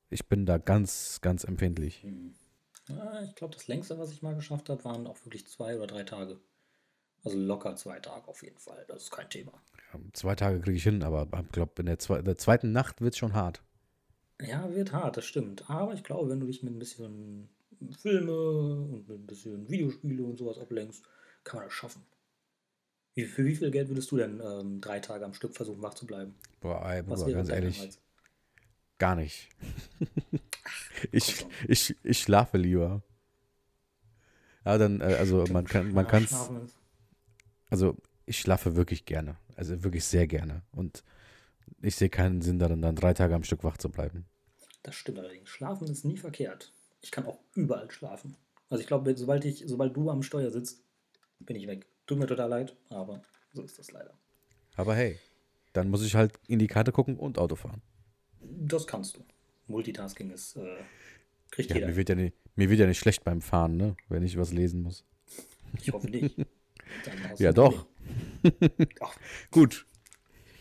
ich 0.09 0.27
bin 0.27 0.45
da 0.45 0.57
ganz, 0.57 1.19
ganz 1.21 1.43
empfindlich. 1.45 2.03
Hm. 2.03 2.33
Ja, 2.89 3.21
ich 3.23 3.35
glaube, 3.35 3.53
das 3.55 3.67
längste, 3.67 3.97
was 3.99 4.11
ich 4.11 4.21
mal 4.21 4.35
geschafft 4.35 4.69
habe, 4.69 4.83
waren 4.83 5.07
auch 5.07 5.23
wirklich 5.23 5.47
zwei 5.47 5.77
oder 5.77 5.87
drei 5.87 6.03
Tage. 6.03 6.39
Also 7.23 7.37
locker 7.37 7.75
zwei 7.75 7.99
Tage 7.99 8.27
auf 8.27 8.41
jeden 8.43 8.57
Fall. 8.57 8.85
Das 8.87 9.03
ist 9.03 9.11
kein 9.11 9.29
Thema. 9.29 9.51
Ja, 9.93 9.99
zwei 10.13 10.35
Tage 10.35 10.59
kriege 10.61 10.77
ich 10.77 10.83
hin, 10.83 11.03
aber 11.03 11.27
ich 11.43 11.51
glaube, 11.51 11.73
in 11.79 11.85
der, 11.87 11.99
zwe 11.99 12.23
der 12.23 12.37
zweiten 12.37 12.71
Nacht 12.71 13.01
wird 13.01 13.13
es 13.13 13.17
schon 13.19 13.33
hart. 13.33 13.61
Ja, 14.41 14.73
wird 14.73 14.93
hart, 14.93 15.17
das 15.17 15.25
stimmt. 15.25 15.69
Aber 15.69 15.93
ich 15.93 16.03
glaube, 16.03 16.29
wenn 16.29 16.39
du 16.39 16.47
dich 16.47 16.63
mit 16.63 16.73
ein 16.73 16.79
bisschen 16.79 17.49
Filme 18.01 18.31
und 18.31 19.07
mit 19.09 19.19
ein 19.19 19.27
bisschen 19.27 19.69
Videospiele 19.69 20.23
und 20.23 20.37
sowas 20.37 20.57
ablenkst, 20.59 21.03
kann 21.43 21.59
man 21.59 21.67
das 21.67 21.73
schaffen. 21.73 22.03
Wie, 23.15 23.25
für 23.25 23.43
wie 23.43 23.55
viel 23.55 23.69
Geld 23.71 23.89
würdest 23.89 24.11
du 24.11 24.17
denn 24.17 24.39
ähm, 24.41 24.79
drei 24.79 24.99
Tage 25.01 25.25
am 25.25 25.33
Stück 25.33 25.55
versuchen, 25.55 25.81
wach 25.81 25.93
zu 25.93 26.05
bleiben? 26.07 26.35
Boah, 26.61 26.85
ey, 26.89 27.03
Was 27.07 27.21
wäre 27.25 27.33
ganz 27.33 27.49
ehrlich, 27.49 27.79
Anreiz? 27.79 27.99
gar 28.97 29.15
nicht. 29.15 29.49
ich, 31.11 31.45
ich, 31.67 31.95
ich 32.03 32.19
schlafe 32.19 32.57
lieber. 32.57 33.01
Ja, 34.65 34.77
dann, 34.77 35.01
äh, 35.01 35.15
also 35.15 35.45
man 35.51 35.65
kann 35.65 35.91
man 35.93 36.05
schlafen 36.07 36.63
ist- 36.65 36.77
also 37.69 37.95
ich 38.25 38.39
schlafe 38.39 38.75
wirklich 38.75 39.05
gerne. 39.05 39.37
Also 39.55 39.83
wirklich 39.83 40.05
sehr 40.05 40.27
gerne. 40.27 40.61
Und 40.71 41.03
ich 41.81 41.95
sehe 41.95 42.09
keinen 42.09 42.41
Sinn 42.41 42.59
darin, 42.59 42.81
dann 42.81 42.95
drei 42.95 43.13
Tage 43.13 43.35
am 43.35 43.43
Stück 43.43 43.63
wach 43.63 43.77
zu 43.77 43.89
bleiben. 43.89 44.25
Das 44.83 44.95
stimmt 44.95 45.19
allerdings. 45.19 45.49
Schlafen 45.49 45.87
ist 45.87 46.05
nie 46.05 46.17
verkehrt. 46.17 46.71
Ich 47.01 47.11
kann 47.11 47.25
auch 47.25 47.39
überall 47.55 47.89
schlafen. 47.91 48.35
Also 48.69 48.81
ich 48.81 48.87
glaube, 48.87 49.15
sobald 49.17 49.45
ich, 49.45 49.63
sobald 49.65 49.95
du 49.95 50.09
am 50.09 50.21
Steuer 50.23 50.51
sitzt, 50.51 50.83
bin 51.39 51.55
ich 51.55 51.67
weg. 51.67 51.85
Tut 52.05 52.19
mir 52.19 52.27
total 52.27 52.49
leid, 52.49 52.75
aber 52.89 53.21
so 53.53 53.61
ist 53.63 53.79
das 53.79 53.91
leider. 53.91 54.13
Aber 54.75 54.95
hey, 54.95 55.17
dann 55.73 55.89
muss 55.89 56.05
ich 56.05 56.15
halt 56.15 56.39
in 56.47 56.59
die 56.59 56.67
Karte 56.67 56.91
gucken 56.91 57.17
und 57.17 57.37
Auto 57.37 57.55
fahren. 57.55 57.81
Das 58.41 58.87
kannst 58.87 59.17
du. 59.17 59.25
Multitasking 59.67 60.31
ist, 60.31 60.55
äh, 60.55 60.77
kriegt 61.51 61.69
Ja, 61.69 61.75
jeder. 61.75 61.87
mir, 61.87 61.95
wird 61.95 62.09
ja 62.09 62.15
nicht, 62.15 62.35
mir 62.55 62.69
wird 62.69 62.79
ja 62.79 62.87
nicht 62.87 62.99
schlecht 62.99 63.23
beim 63.23 63.41
Fahren, 63.41 63.77
ne? 63.77 63.95
wenn 64.07 64.23
ich 64.23 64.37
was 64.37 64.51
lesen 64.53 64.81
muss. 64.81 65.05
Ich 65.81 65.91
hoffe 65.91 66.09
nicht. 66.09 66.35
Ja, 67.37 67.51
doch. 67.51 67.85
Gut, 69.51 69.85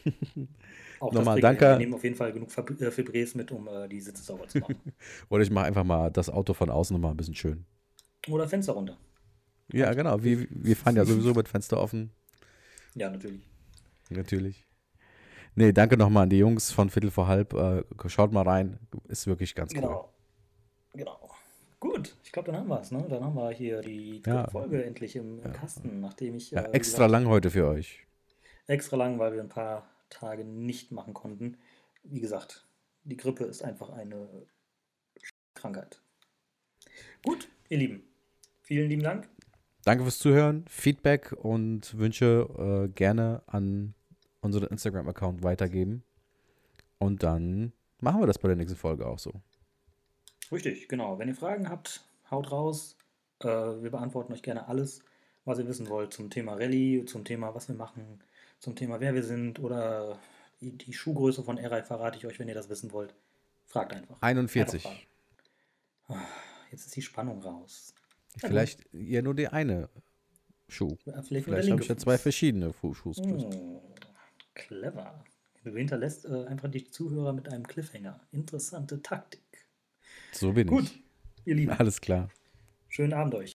auch 1.00 1.12
Nochmal 1.12 1.40
danke. 1.40 1.64
Wir 1.66 1.78
nehmen 1.78 1.94
auf 1.94 2.04
jeden 2.04 2.16
Fall 2.16 2.32
genug 2.32 2.50
Fab- 2.50 2.70
äh, 2.80 2.88
Febrés 2.88 3.36
mit, 3.36 3.50
um 3.52 3.68
äh, 3.68 3.88
die 3.88 4.00
Sitze 4.00 4.22
sauber 4.22 4.48
zu 4.48 4.58
machen. 4.58 4.76
oder 5.28 5.42
ich 5.42 5.50
mache 5.50 5.66
einfach 5.66 5.84
mal 5.84 6.10
das 6.10 6.28
Auto 6.30 6.54
von 6.54 6.70
außen 6.70 6.94
nochmal 6.94 7.12
ein 7.12 7.16
bisschen 7.16 7.34
schön. 7.34 7.64
Oder 8.28 8.48
Fenster 8.48 8.72
runter. 8.72 8.96
Ja, 9.72 9.92
genau. 9.94 10.22
Wir, 10.22 10.46
wir 10.50 10.76
fahren 10.76 10.96
ja 10.96 11.04
sowieso 11.04 11.34
mit 11.34 11.48
Fenster 11.48 11.80
offen. 11.80 12.10
Ja, 12.94 13.10
natürlich. 13.10 13.42
Natürlich. 14.10 14.66
Nee, 15.54 15.72
danke 15.72 15.96
nochmal 15.96 16.24
an 16.24 16.30
die 16.30 16.38
Jungs 16.38 16.72
von 16.72 16.88
Viertel 16.90 17.10
vor 17.10 17.26
halb. 17.26 17.52
Äh, 17.52 17.82
schaut 18.06 18.32
mal 18.32 18.42
rein. 18.42 18.78
Ist 19.08 19.26
wirklich 19.26 19.54
ganz 19.54 19.72
cool. 19.74 19.80
Genau. 19.80 20.12
Genau. 20.94 21.27
Gut, 21.80 22.16
ich 22.24 22.32
glaube, 22.32 22.50
dann 22.50 22.60
haben 22.60 22.68
wir 22.68 22.80
es. 22.80 22.90
Ne? 22.90 23.06
Dann 23.08 23.22
haben 23.24 23.34
wir 23.36 23.50
hier 23.50 23.80
die 23.82 24.20
dritte 24.22 24.30
Ja. 24.36 24.50
Folge 24.50 24.84
endlich 24.84 25.14
im, 25.16 25.40
im 25.42 25.52
Kasten, 25.52 26.00
nachdem 26.00 26.34
ich 26.36 26.50
Ja, 26.50 26.62
äh, 26.62 26.70
extra 26.72 27.04
gesagt, 27.06 27.10
lang 27.12 27.26
heute 27.28 27.50
für 27.50 27.66
euch. 27.68 28.04
extra 28.66 28.96
lang, 28.96 29.18
weil 29.18 29.32
wir 29.32 29.40
ein 29.40 29.48
paar 29.48 29.88
Tage 30.10 30.44
nicht 30.44 30.90
machen 30.90 31.14
konnten. 31.14 31.56
Wie 32.02 32.20
gesagt, 32.20 32.66
die 33.04 33.16
Grippe 33.16 33.44
ist 33.44 33.62
einfach 33.62 33.90
eine 33.90 34.28
Krankheit. 35.54 36.00
Gut, 37.24 37.48
ihr 37.68 37.78
Lieben, 37.78 38.02
vielen 38.62 38.88
lieben 38.88 39.02
Dank. 39.02 39.28
Danke 39.84 40.02
fürs 40.02 40.18
Zuhören, 40.18 40.64
Feedback 40.68 41.32
und 41.32 41.96
Wünsche 41.96 42.86
äh, 42.88 42.92
gerne 42.92 43.42
an 43.46 43.94
unseren 44.40 44.66
Instagram-Account 44.68 45.42
weitergeben. 45.42 46.02
Und 46.98 47.22
dann 47.22 47.72
machen 48.00 48.20
wir 48.20 48.26
das 48.26 48.38
bei 48.38 48.48
der 48.48 48.56
nächsten 48.56 48.76
Folge 48.76 49.06
auch 49.06 49.18
so. 49.18 49.32
Richtig, 50.50 50.88
genau. 50.88 51.18
Wenn 51.18 51.28
ihr 51.28 51.34
Fragen 51.34 51.68
habt, 51.68 52.04
haut 52.30 52.50
raus. 52.50 52.96
Äh, 53.40 53.46
wir 53.46 53.90
beantworten 53.90 54.32
euch 54.32 54.42
gerne 54.42 54.68
alles, 54.68 55.02
was 55.44 55.58
ihr 55.58 55.68
wissen 55.68 55.88
wollt 55.88 56.12
zum 56.12 56.30
Thema 56.30 56.54
Rallye, 56.54 57.04
zum 57.04 57.24
Thema, 57.24 57.54
was 57.54 57.68
wir 57.68 57.76
machen, 57.76 58.20
zum 58.58 58.74
Thema, 58.74 59.00
wer 59.00 59.14
wir 59.14 59.22
sind 59.22 59.60
oder 59.60 60.18
die, 60.60 60.92
Schuhgröße 60.92 61.44
von 61.44 61.58
RI 61.58 61.82
verrate 61.82 62.18
ich 62.18 62.26
euch, 62.26 62.38
wenn 62.38 62.48
ihr 62.48 62.54
das 62.54 62.68
wissen 62.68 62.92
wollt. 62.92 63.14
Fragt 63.66 63.92
einfach. 63.92 64.16
41. 64.20 64.84
Einfach 64.84 64.98
fragen. 64.98 65.06
Ah, 66.08 66.26
Jetzt 66.70 66.86
ist 66.86 66.96
die 66.96 67.02
Spannung 67.02 67.42
raus. 67.42 67.94
Vielleicht 68.36 68.80
ja 68.92 69.22
nur 69.22 69.34
die 69.34 69.48
eine 69.48 69.88
Schuh. 70.68 70.96
Ja, 71.04 71.22
Vielleicht, 71.22 71.46
Vielleicht 71.46 71.70
habe 71.70 71.82
ich 71.82 71.88
ja 71.88 71.96
zwei 71.96 72.18
verschiedene 72.18 72.74
Schuhs. 72.92 73.18
Hm, 73.18 73.80
clever. 74.54 75.24
Du 75.64 75.76
hinterlässt 75.76 76.24
äh, 76.24 76.44
einfach 76.46 76.70
die 76.70 76.84
Zuhörer 76.90 77.32
mit 77.32 77.48
einem 77.48 77.66
Cliffhanger. 77.66 78.20
Interessante 78.32 79.02
Taktik. 79.02 79.42
So 80.32 80.52
bin 80.52 80.66
Gut, 80.66 80.84
ich. 80.84 81.02
ihr 81.44 81.54
Lieben, 81.54 81.72
Alles 81.72 82.00
klar. 82.00 82.28
schönen 82.88 83.12
Abend 83.12 83.34
euch. 83.34 83.46